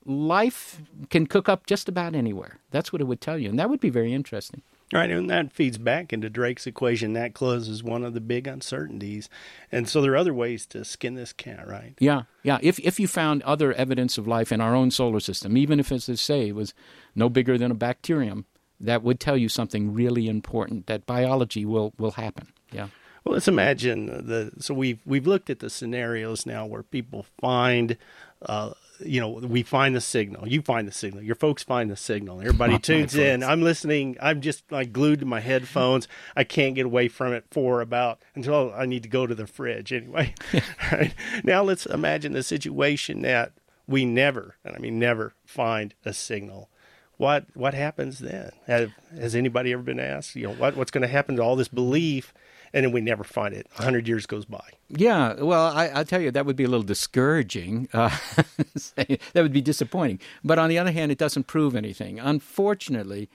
life 0.05 0.81
can 1.09 1.27
cook 1.27 1.49
up 1.49 1.65
just 1.65 1.89
about 1.89 2.15
anywhere. 2.15 2.59
That's 2.71 2.93
what 2.93 3.01
it 3.01 3.05
would 3.07 3.19
tell 3.19 3.37
you. 3.37 3.49
And 3.49 3.59
that 3.59 3.69
would 3.69 3.81
be 3.81 3.89
very 3.89 4.13
interesting. 4.13 4.61
Right, 4.93 5.11
and 5.11 5.29
that 5.29 5.51
feeds 5.51 5.77
back 5.77 6.13
into 6.13 6.29
Drake's 6.29 6.65
equation. 6.65 7.11
That 7.11 7.33
closes 7.33 7.83
one 7.83 8.05
of 8.05 8.13
the 8.13 8.21
big 8.21 8.47
uncertainties, 8.47 9.29
and 9.69 9.87
so 9.87 10.01
there 10.01 10.13
are 10.13 10.17
other 10.17 10.33
ways 10.33 10.65
to 10.67 10.85
skin 10.85 11.15
this 11.15 11.33
cat, 11.33 11.67
right? 11.67 11.93
Yeah, 11.99 12.21
yeah. 12.41 12.57
If 12.61 12.79
if 12.79 12.97
you 12.97 13.05
found 13.05 13.43
other 13.43 13.73
evidence 13.73 14.17
of 14.17 14.27
life 14.27 14.49
in 14.49 14.61
our 14.61 14.73
own 14.73 14.91
solar 14.91 15.19
system, 15.19 15.57
even 15.57 15.81
if, 15.81 15.91
as 15.91 16.05
they 16.05 16.15
say, 16.15 16.47
it 16.47 16.55
was 16.55 16.73
no 17.15 17.27
bigger 17.27 17.57
than 17.57 17.69
a 17.69 17.75
bacterium, 17.75 18.45
that 18.79 19.03
would 19.03 19.19
tell 19.19 19.35
you 19.35 19.49
something 19.49 19.93
really 19.93 20.27
important. 20.27 20.87
That 20.87 21.05
biology 21.05 21.65
will 21.65 21.93
will 21.97 22.11
happen. 22.11 22.47
Yeah. 22.71 22.87
Well, 23.25 23.33
let's 23.33 23.49
imagine 23.49 24.05
the. 24.05 24.53
So 24.59 24.73
we've 24.73 25.01
we've 25.05 25.27
looked 25.27 25.49
at 25.49 25.59
the 25.59 25.69
scenarios 25.69 26.45
now 26.45 26.65
where 26.65 26.83
people 26.83 27.25
find, 27.41 27.97
uh, 28.41 28.71
you 28.99 29.19
know, 29.19 29.29
we 29.29 29.63
find 29.63 29.95
the 29.95 30.01
signal. 30.01 30.47
You 30.47 30.61
find 30.61 30.87
the 30.87 30.91
signal. 30.91 31.23
Your 31.23 31.35
folks 31.35 31.63
find 31.63 31.89
the 31.89 31.95
signal. 31.95 32.41
Everybody 32.41 32.79
tunes 32.79 33.15
in. 33.15 33.43
I'm 33.43 33.61
listening. 33.61 34.17
I'm 34.21 34.41
just 34.41 34.71
like 34.71 34.91
glued 34.91 35.19
to 35.19 35.25
my 35.25 35.39
headphones. 35.39 36.07
I 36.35 36.43
can't 36.43 36.75
get 36.75 36.85
away 36.85 37.07
from 37.07 37.33
it 37.33 37.45
for 37.51 37.81
about 37.81 38.21
until 38.35 38.73
I 38.75 38.85
need 38.85 39.03
to 39.03 39.09
go 39.09 39.27
to 39.27 39.35
the 39.35 39.47
fridge 39.47 39.93
anyway. 39.93 40.33
right 40.91 41.13
now, 41.43 41.63
let's 41.63 41.85
imagine 41.85 42.33
the 42.33 42.43
situation 42.43 43.21
that 43.21 43.53
we 43.87 44.05
never, 44.05 44.55
and 44.63 44.75
I 44.75 44.79
mean 44.79 44.99
never, 44.99 45.33
find 45.45 45.93
a 46.05 46.13
signal. 46.13 46.69
What 47.17 47.45
what 47.55 47.73
happens 47.73 48.19
then? 48.19 48.51
Have, 48.67 48.91
has 49.17 49.33
anybody 49.33 49.73
ever 49.73 49.81
been 49.81 49.99
asked? 49.99 50.35
You 50.35 50.47
know, 50.47 50.53
what 50.53 50.75
what's 50.75 50.91
going 50.91 51.01
to 51.01 51.07
happen 51.07 51.35
to 51.37 51.41
all 51.41 51.55
this 51.55 51.67
belief? 51.67 52.33
And 52.73 52.85
then 52.85 52.91
we 52.91 53.01
never 53.01 53.23
find 53.23 53.53
it. 53.53 53.67
A 53.79 53.83
hundred 53.83 54.07
years 54.07 54.25
goes 54.25 54.45
by. 54.45 54.63
Yeah, 54.89 55.33
well, 55.35 55.67
I, 55.67 55.91
I 55.93 56.03
tell 56.03 56.21
you, 56.21 56.31
that 56.31 56.45
would 56.45 56.55
be 56.55 56.63
a 56.63 56.67
little 56.67 56.83
discouraging. 56.85 57.89
Uh, 57.93 58.15
that 58.95 59.19
would 59.35 59.53
be 59.53 59.61
disappointing. 59.61 60.19
But 60.43 60.59
on 60.59 60.69
the 60.69 60.77
other 60.77 60.91
hand, 60.91 61.11
it 61.11 61.17
doesn't 61.17 61.47
prove 61.47 61.75
anything. 61.75 62.19
Unfortunately, 62.19 63.29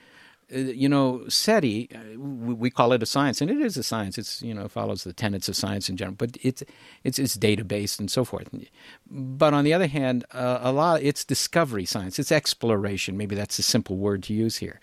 you 0.49 0.89
know, 0.89 1.23
SETI, 1.27 1.89
uh, 1.93 2.19
we 2.19 2.53
we 2.53 2.69
call 2.69 2.93
it 2.93 3.03
a 3.03 3.05
science, 3.05 3.41
and 3.41 3.49
it 3.49 3.59
is 3.59 3.77
a 3.77 3.83
science. 3.83 4.17
It's 4.17 4.41
you 4.41 4.53
know 4.53 4.67
follows 4.67 5.03
the 5.03 5.13
tenets 5.13 5.49
of 5.49 5.55
science 5.55 5.89
in 5.89 5.97
general, 5.97 6.15
but 6.15 6.37
it's 6.41 6.63
it's 7.03 7.19
it's 7.19 7.35
data 7.35 7.63
based 7.63 7.99
and 7.99 8.09
so 8.09 8.23
forth. 8.23 8.49
But 9.09 9.53
on 9.53 9.63
the 9.63 9.73
other 9.73 9.87
hand, 9.87 10.25
uh, 10.31 10.59
a 10.61 10.71
lot 10.71 11.01
it's 11.01 11.23
discovery 11.23 11.85
science. 11.85 12.19
It's 12.19 12.31
exploration. 12.31 13.17
Maybe 13.17 13.35
that's 13.35 13.59
a 13.59 13.63
simple 13.63 13.97
word 13.97 14.23
to 14.23 14.33
use 14.33 14.57
here. 14.57 14.79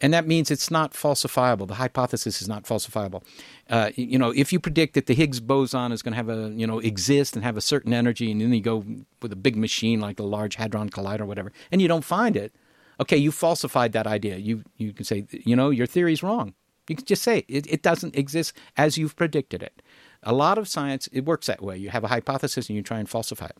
And 0.00 0.12
that 0.12 0.26
means 0.26 0.50
it's 0.50 0.70
not 0.70 0.92
falsifiable. 0.92 1.68
The 1.68 1.74
hypothesis 1.74 2.42
is 2.42 2.48
not 2.48 2.64
falsifiable. 2.64 3.22
Uh, 3.70 3.90
you 3.94 4.18
know, 4.18 4.30
if 4.30 4.52
you 4.52 4.58
predict 4.58 4.94
that 4.94 5.06
the 5.06 5.14
Higgs 5.14 5.40
boson 5.40 5.92
is 5.92 6.02
going 6.02 6.12
to 6.12 6.16
have 6.16 6.28
a, 6.28 6.52
you 6.54 6.66
know, 6.66 6.80
exist 6.80 7.36
and 7.36 7.44
have 7.44 7.56
a 7.56 7.60
certain 7.60 7.92
energy, 7.92 8.30
and 8.30 8.40
then 8.40 8.52
you 8.52 8.60
go 8.60 8.84
with 9.22 9.32
a 9.32 9.36
big 9.36 9.56
machine 9.56 10.00
like 10.00 10.16
the 10.16 10.24
Large 10.24 10.56
Hadron 10.56 10.90
Collider 10.90 11.20
or 11.20 11.26
whatever, 11.26 11.52
and 11.70 11.80
you 11.80 11.88
don't 11.88 12.04
find 12.04 12.36
it, 12.36 12.52
okay, 13.00 13.16
you 13.16 13.32
falsified 13.32 13.92
that 13.92 14.06
idea. 14.06 14.36
You 14.36 14.64
you 14.76 14.92
can 14.92 15.04
say, 15.04 15.26
you 15.30 15.56
know, 15.56 15.70
your 15.70 15.86
theory's 15.86 16.22
wrong. 16.22 16.54
You 16.88 16.96
can 16.96 17.06
just 17.06 17.22
say 17.22 17.44
it, 17.48 17.66
it 17.66 17.82
doesn't 17.82 18.16
exist 18.16 18.54
as 18.76 18.98
you've 18.98 19.16
predicted 19.16 19.62
it. 19.62 19.82
A 20.22 20.32
lot 20.32 20.58
of 20.58 20.68
science, 20.68 21.08
it 21.12 21.24
works 21.24 21.46
that 21.46 21.62
way. 21.62 21.76
You 21.76 21.90
have 21.90 22.04
a 22.04 22.08
hypothesis 22.08 22.68
and 22.68 22.76
you 22.76 22.82
try 22.82 22.98
and 22.98 23.08
falsify 23.08 23.46
it. 23.46 23.58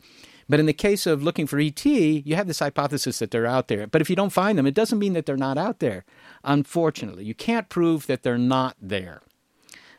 But 0.49 0.59
in 0.59 0.65
the 0.65 0.73
case 0.73 1.05
of 1.05 1.23
looking 1.23 1.47
for 1.47 1.59
ET, 1.59 1.85
you 1.85 2.35
have 2.35 2.47
this 2.47 2.59
hypothesis 2.59 3.19
that 3.19 3.31
they're 3.31 3.45
out 3.45 3.67
there. 3.67 3.87
But 3.87 4.01
if 4.01 4.09
you 4.09 4.15
don't 4.15 4.31
find 4.31 4.57
them, 4.57 4.65
it 4.65 4.73
doesn't 4.73 4.99
mean 4.99 5.13
that 5.13 5.25
they're 5.25 5.37
not 5.37 5.57
out 5.57 5.79
there. 5.79 6.05
Unfortunately, 6.43 7.23
you 7.23 7.35
can't 7.35 7.69
prove 7.69 8.07
that 8.07 8.23
they're 8.23 8.37
not 8.37 8.77
there. 8.81 9.21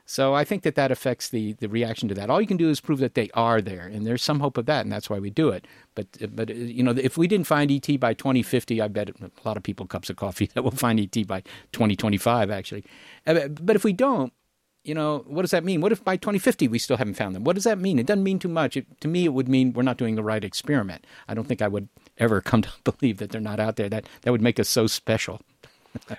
So 0.09 0.35
I 0.35 0.45
think 0.45 0.63
that 0.63 0.77
that 0.77 0.93
affects 0.93 1.29
the, 1.29 1.55
the 1.55 1.69
reaction 1.69 2.09
to 2.09 2.15
that. 2.15 2.31
All 2.31 2.41
you 2.41 2.47
can 2.47 2.57
do 2.57 2.71
is 2.71 2.81
prove 2.81 3.01
that 3.01 3.15
they 3.15 3.29
are 3.35 3.61
there, 3.61 3.87
and 3.89 4.07
there's 4.07 4.23
some 4.23 4.39
hope 4.39 4.57
of 4.57 4.67
that, 4.67 4.87
and 4.87 4.93
that's 4.93 5.11
why 5.11 5.19
we 5.19 5.31
do 5.31 5.49
it. 5.49 5.67
But 5.97 6.07
but 6.35 6.49
uh, 6.49 6.55
you 6.55 6.85
know, 6.85 6.93
if 6.93 7.19
we 7.19 7.27
didn't 7.27 7.49
find 7.49 7.71
ET 7.73 7.99
by 7.99 8.15
2050, 8.15 8.81
I 8.81 8.87
bet 8.87 9.11
a 9.11 9.31
lot 9.45 9.57
of 9.57 9.65
people 9.65 9.85
cups 9.87 10.09
of 10.09 10.15
coffee 10.17 10.47
that 10.55 10.63
we'll 10.63 10.71
find 10.71 11.01
ET 11.01 11.27
by 11.27 11.41
2025, 11.73 12.51
actually. 12.53 12.85
Uh, 13.27 13.49
But 13.49 13.75
if 13.75 13.83
we 13.83 13.93
don't, 13.93 14.33
you 14.85 14.95
know, 14.95 15.25
what 15.27 15.43
does 15.43 15.51
that 15.51 15.65
mean? 15.65 15.81
What 15.81 15.91
if 15.91 16.05
by 16.05 16.17
2050 16.17 16.69
we 16.69 16.79
still 16.79 16.97
haven't 16.97 17.15
found 17.15 17.35
them? 17.35 17.43
What 17.43 17.57
does 17.57 17.65
that 17.65 17.79
mean? 17.79 17.99
It 17.99 18.07
doesn't 18.07 18.23
mean 18.23 18.39
too 18.39 18.49
much. 18.49 18.77
It, 18.77 19.01
to 19.01 19.09
me, 19.09 19.25
it 19.25 19.33
would 19.33 19.49
mean 19.49 19.73
we're 19.73 19.83
not 19.83 19.97
doing 19.97 20.15
the 20.15 20.23
right 20.23 20.45
experiment. 20.45 21.05
I 21.27 21.35
don't 21.35 21.49
think 21.49 21.61
I 21.61 21.69
would 21.69 21.89
ever 22.19 22.41
come 22.51 22.63
to 22.63 22.71
believe 22.85 23.19
that 23.19 23.31
they're 23.31 23.41
not 23.41 23.59
out 23.59 23.75
there. 23.75 23.89
That 23.89 24.07
that 24.23 24.31
would 24.31 24.43
make 24.43 24.61
us 24.61 24.69
so 24.69 24.87
special. 24.87 25.41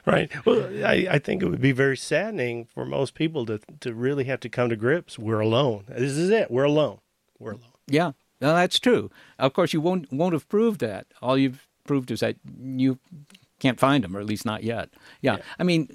Right. 0.06 0.32
Well, 0.46 0.64
I, 0.86 1.08
I 1.12 1.20
think 1.20 1.42
it 1.44 1.50
would 1.50 1.62
be 1.62 1.72
very 1.72 1.98
saddening 1.98 2.66
for 2.74 2.86
most 2.86 3.14
people 3.14 3.46
to 3.46 3.60
to 3.82 3.94
really 3.94 4.24
have 4.26 4.40
to 4.42 4.50
come 4.50 4.70
to 4.70 4.76
grips. 4.76 5.18
We're 5.20 5.40
alone. 5.40 5.86
This 5.88 6.12
is 6.12 6.30
it. 6.30 6.50
We're 6.52 6.64
alone. 6.64 7.00
We're 7.40 7.52
alone. 7.52 7.72
Yeah, 7.88 8.12
no, 8.42 8.54
that's 8.54 8.80
true. 8.80 9.10
Of 9.40 9.54
course, 9.54 9.74
you 9.74 9.82
won't 9.82 10.12
won't 10.12 10.34
have 10.34 10.48
proved 10.50 10.80
that. 10.82 11.08
All 11.22 11.38
you've 11.38 11.68
proved 11.86 12.12
is 12.12 12.20
that 12.22 12.36
you 12.60 13.00
can't 13.60 13.80
find 13.80 14.04
them, 14.04 14.16
or 14.16 14.20
at 14.20 14.26
least 14.26 14.46
not 14.46 14.64
yet. 14.64 14.90
Yeah, 15.22 15.38
Yeah. 15.38 15.44
I 15.58 15.64
mean, 15.64 15.88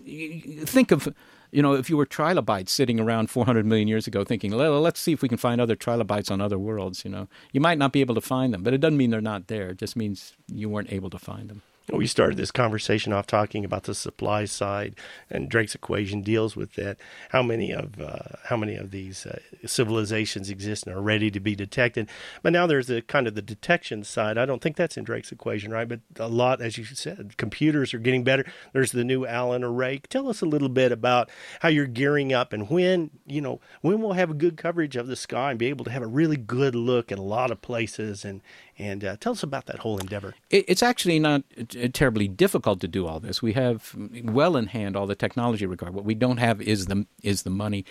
think 0.67 0.91
of 0.91 1.09
you 1.51 1.63
know 1.63 1.75
if 1.75 1.89
you 1.91 1.97
were 1.97 2.07
trilobites 2.07 2.73
sitting 2.73 2.99
around 2.99 3.31
400 3.31 3.67
million 3.67 3.89
years 3.89 4.07
ago, 4.07 4.25
thinking, 4.25 4.57
well, 4.57 4.81
let's 4.81 5.01
see 5.01 5.13
if 5.13 5.23
we 5.23 5.29
can 5.29 5.39
find 5.39 5.61
other 5.61 5.77
trilobites 5.77 6.31
on 6.31 6.41
other 6.41 6.59
worlds. 6.59 7.05
You 7.05 7.11
know, 7.11 7.29
you 7.53 7.61
might 7.61 7.79
not 7.79 7.93
be 7.93 8.01
able 8.01 8.15
to 8.15 8.21
find 8.21 8.53
them, 8.55 8.63
but 8.63 8.73
it 8.75 8.79
doesn't 8.79 8.97
mean 8.97 9.11
they're 9.11 9.21
not 9.21 9.47
there. 9.49 9.71
It 9.71 9.79
just 9.79 9.97
means 9.97 10.35
you 10.49 10.69
weren't 10.69 10.93
able 10.93 11.11
to 11.11 11.19
find 11.19 11.49
them. 11.51 11.63
We 11.91 12.07
started 12.07 12.37
this 12.37 12.53
conversation 12.53 13.13
off 13.13 13.27
talking 13.27 13.65
about 13.65 13.85
the 13.85 13.95
supply 13.95 14.45
side, 14.45 14.95
and 15.29 15.49
Drake's 15.49 15.75
equation 15.75 16.23
deals 16.23 16.55
with 16.55 16.75
that. 16.75 16.97
How 17.31 17.43
many 17.43 17.73
of 17.73 18.01
uh, 18.01 18.37
how 18.45 18.57
many 18.57 18.77
of 18.77 18.93
these 18.93 19.27
uh, 19.27 19.41
civilizations 19.67 20.49
exist 20.49 20.87
and 20.87 20.95
are 20.95 21.03
ready 21.03 21.31
to 21.31 21.41
be 21.41 21.57
detected? 21.57 22.09
But 22.43 22.53
now 22.53 22.67
there's 22.67 22.87
the 22.87 23.03
kind 23.03 23.27
of 23.27 23.35
the 23.35 23.43
detection 23.43 24.05
side. 24.05 24.39
I 24.39 24.47
don't 24.47 24.63
think 24.63 24.77
that's 24.77 24.97
in 24.97 25.05
Drake's 25.05 25.33
equation, 25.33 25.73
right? 25.73 25.89
But 25.89 26.01
a 26.19 26.29
lot, 26.29 26.63
as 26.63 26.79
you 26.79 26.85
said, 26.85 27.37
computers 27.37 27.93
are 27.93 27.99
getting 27.99 28.23
better. 28.23 28.45
There's 28.73 28.93
the 28.93 29.05
new 29.05 29.27
Allen 29.27 29.65
array. 29.65 30.01
Tell 30.09 30.29
us 30.29 30.41
a 30.41 30.47
little 30.47 30.69
bit 30.69 30.93
about 30.93 31.31
how 31.61 31.69
you're 31.69 31.87
gearing 31.87 32.33
up 32.33 32.53
and 32.53 32.71
when 32.71 33.11
you 33.27 33.41
know 33.41 33.61
when 33.81 34.01
we'll 34.01 34.13
have 34.13 34.31
a 34.31 34.35
good 34.35 34.57
coverage 34.57 34.97
of 34.97 35.07
the 35.07 35.17
sky 35.17 35.51
and 35.51 35.59
be 35.59 35.67
able 35.67 35.85
to 35.85 35.91
have 35.91 36.03
a 36.03 36.07
really 36.07 36.37
good 36.37 36.75
look 36.75 37.11
at 37.11 37.19
a 37.19 37.23
lot 37.23 37.51
of 37.51 37.61
places 37.61 38.25
and 38.25 38.41
and 38.83 39.05
uh, 39.05 39.17
tell 39.19 39.33
us 39.33 39.43
about 39.43 39.67
that 39.67 39.79
whole 39.79 39.99
endeavor. 39.99 40.35
It, 40.51 40.65
it's 40.69 40.83
actually 40.83 41.19
not 41.19 41.43
uh, 41.59 41.89
terribly 41.93 42.29
difficult 42.29 42.81
to 42.81 42.89
do 42.89 43.07
all 43.07 43.21
this. 43.21 43.43
We 43.43 43.53
have 43.55 43.95
well 44.25 44.57
in 44.57 44.67
hand 44.67 44.97
all 44.97 45.07
the 45.07 45.15
technology 45.15 45.67
required. 45.67 45.95
What 45.95 46.05
we 46.05 46.15
don't 46.15 46.39
have 46.39 46.61
is 46.61 46.87
the 46.87 47.07
is 47.23 47.43
the 47.43 47.51
money. 47.51 47.85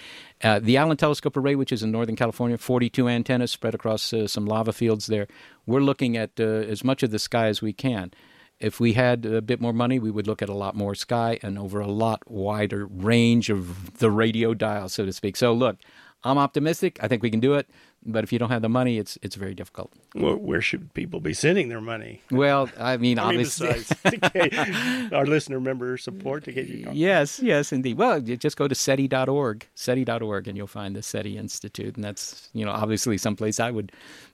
Uh, 0.44 0.60
the 0.60 0.78
Allen 0.78 0.98
Telescope 0.98 1.38
Array, 1.38 1.56
which 1.56 1.72
is 1.72 1.84
in 1.84 1.92
Northern 1.92 2.16
California, 2.16 2.58
42 2.58 3.08
antennas 3.08 3.52
spread 3.52 3.76
across 3.76 4.14
uh, 4.14 4.28
some 4.28 4.46
lava 4.46 4.74
fields 4.74 5.08
there. 5.08 5.28
We're 5.66 5.82
looking 5.82 6.18
at 6.18 6.40
uh, 6.40 6.44
as 6.44 6.84
much 6.84 7.04
of 7.04 7.12
the 7.12 7.20
sky 7.20 7.48
as 7.48 7.62
we 7.62 7.74
can. 7.74 8.12
If 8.60 8.80
we 8.80 8.94
had 8.94 9.26
a 9.26 9.42
bit 9.42 9.60
more 9.60 9.74
money, 9.74 9.98
we 9.98 10.12
would 10.12 10.28
look 10.28 10.44
at 10.44 10.50
a 10.50 10.54
lot 10.54 10.76
more 10.76 10.94
sky 10.94 11.40
and 11.42 11.58
over 11.58 11.80
a 11.80 11.88
lot 11.88 12.22
wider 12.30 12.86
range 12.86 13.50
of 13.50 13.98
the 13.98 14.12
radio 14.12 14.54
dial, 14.54 14.88
so 14.88 15.04
to 15.04 15.12
speak. 15.12 15.36
So, 15.36 15.52
look, 15.52 15.78
I'm 16.24 16.38
optimistic. 16.38 17.00
I 17.02 17.08
think 17.08 17.24
we 17.24 17.32
can 17.32 17.40
do 17.40 17.56
it. 17.56 17.68
But 18.06 18.24
if 18.24 18.34
you 18.34 18.40
don't 18.40 18.50
have 18.50 18.62
the 18.62 18.70
money, 18.70 18.98
it's 18.98 19.18
it's 19.22 19.36
very 19.36 19.54
difficult. 19.54 19.92
Where, 20.14 20.36
where 20.36 20.62
should 20.62 20.94
people 20.94 21.20
be 21.20 21.34
sending 21.34 21.70
their 21.70 21.82
money? 21.82 22.22
Well, 22.32 22.70
I 22.80 22.98
mean, 22.98 23.20
I 23.20 23.32
mean, 23.32 23.40
obviously. 23.40 23.68
besides 23.68 25.14
our 25.14 25.26
listener 25.26 25.60
member 25.60 25.98
support 25.98 26.44
to 26.46 26.52
get 26.52 26.68
you. 26.68 26.86
Going. 26.86 26.98
Yes, 26.98 27.40
yes, 27.40 27.72
indeed. 27.72 27.98
Well, 27.98 28.20
just 28.22 28.58
go 28.58 28.68
to 28.68 28.76
SETI.org, 28.76 29.68
SETI.org, 29.76 30.48
and 30.48 30.58
you'll 30.58 30.68
find 30.68 30.96
the 30.96 31.04
SETI 31.04 31.38
Institute. 31.38 31.96
And 31.96 32.04
that's, 32.04 32.50
you 32.54 32.66
know, 32.66 32.72
obviously 32.72 33.18
someplace 33.18 33.60
I 33.60 33.72
would 33.72 33.92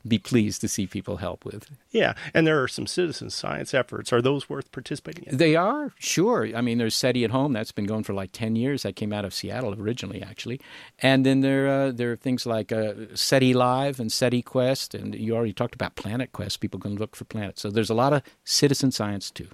be 0.08 0.18
pleased 0.18 0.62
to 0.62 0.68
see 0.68 0.88
people 0.88 1.18
help 1.18 1.44
with. 1.44 1.70
Yeah, 1.92 2.14
and 2.34 2.48
there 2.48 2.62
are 2.62 2.68
some 2.68 2.88
citizen 2.88 3.30
science 3.30 3.74
efforts. 3.74 4.14
Are 4.14 4.22
those 4.22 4.50
worth 4.50 4.72
participating 4.72 5.26
in? 5.26 5.38
They 5.38 5.56
are, 5.56 5.94
sure. 6.00 6.48
I 6.56 6.62
mean, 6.62 6.78
there's 6.78 6.96
SETI 6.96 7.26
at 7.26 7.32
Home. 7.32 7.54
That's 7.54 7.72
been 7.72 7.86
going 7.86 8.04
for 8.04 8.14
like 8.14 8.32
10 8.32 8.56
years. 8.56 8.84
That 8.84 8.96
came 8.96 9.12
out 9.12 9.26
of 9.26 9.34
Seattle 9.34 9.74
originally, 9.80 10.22
actually. 10.22 10.62
And 11.00 11.26
then 11.26 11.42
there, 11.42 11.68
uh, 11.68 11.92
there 11.92 12.14
are 12.14 12.16
things 12.16 12.46
like 12.46 12.72
uh, 12.72 12.94
SETI 13.14 13.54
Live 13.58 14.00
and 14.00 14.12
SETI 14.12 14.42
Quest, 14.44 14.94
and 14.94 15.16
you 15.16 15.36
already 15.36 15.54
talked 15.54 15.76
about 15.76 15.96
Planet 15.96 16.32
Quest. 16.32 16.60
People 16.60 16.80
can 16.80 16.96
look 16.96 17.16
for 17.16 17.26
planets. 17.26 17.62
So 17.62 17.70
there's 17.72 17.90
a 17.90 17.96
lot 17.96 18.14
of 18.14 18.22
citizen 18.44 18.92
science 18.92 19.32
too. 19.32 19.50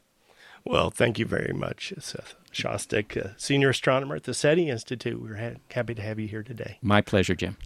Well, 0.65 0.89
thank 0.91 1.19
you 1.19 1.25
very 1.25 1.53
much, 1.53 1.93
Seth 1.99 2.35
Shostak, 2.51 3.17
uh, 3.17 3.29
senior 3.37 3.69
astronomer 3.69 4.15
at 4.15 4.23
the 4.23 4.33
SETI 4.33 4.69
Institute. 4.69 5.21
We're 5.21 5.37
ha- 5.37 5.59
happy 5.71 5.95
to 5.95 6.01
have 6.01 6.19
you 6.19 6.27
here 6.27 6.43
today. 6.43 6.77
My 6.81 7.01
pleasure, 7.01 7.35
Jim. 7.35 7.57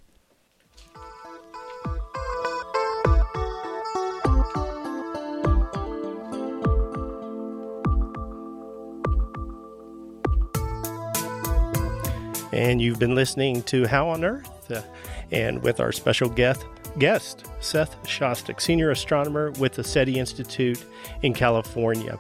And 12.52 12.82
you've 12.82 12.98
been 12.98 13.14
listening 13.14 13.62
to 13.64 13.86
How 13.86 14.10
on 14.10 14.22
Uh, 14.72 14.82
and 15.32 15.62
with 15.64 15.80
our 15.80 15.92
special 15.92 16.30
guest, 16.30 16.66
guest 17.00 17.46
Seth 17.60 18.02
Shostak, 18.04 18.62
senior 18.62 18.92
astronomer 18.92 19.52
with 19.52 19.74
the 19.74 19.84
SETI 19.84 20.18
Institute 20.20 20.84
in 21.22 21.34
California. 21.34 22.18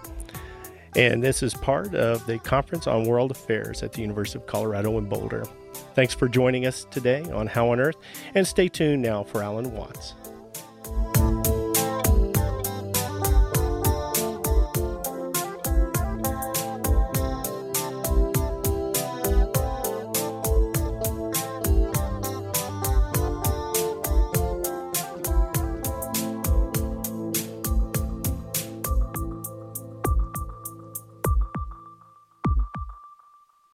And 0.95 1.23
this 1.23 1.43
is 1.43 1.53
part 1.53 1.93
of 1.93 2.25
the 2.25 2.39
Conference 2.39 2.87
on 2.87 3.03
World 3.03 3.31
Affairs 3.31 3.83
at 3.83 3.93
the 3.93 4.01
University 4.01 4.39
of 4.39 4.47
Colorado 4.47 4.97
in 4.97 5.05
Boulder. 5.05 5.45
Thanks 5.93 6.13
for 6.13 6.27
joining 6.27 6.65
us 6.65 6.85
today 6.89 7.23
on 7.31 7.47
How 7.47 7.69
on 7.69 7.79
Earth, 7.79 7.97
and 8.35 8.47
stay 8.47 8.67
tuned 8.67 9.01
now 9.01 9.23
for 9.23 9.43
Alan 9.43 9.71
Watts. 9.73 10.13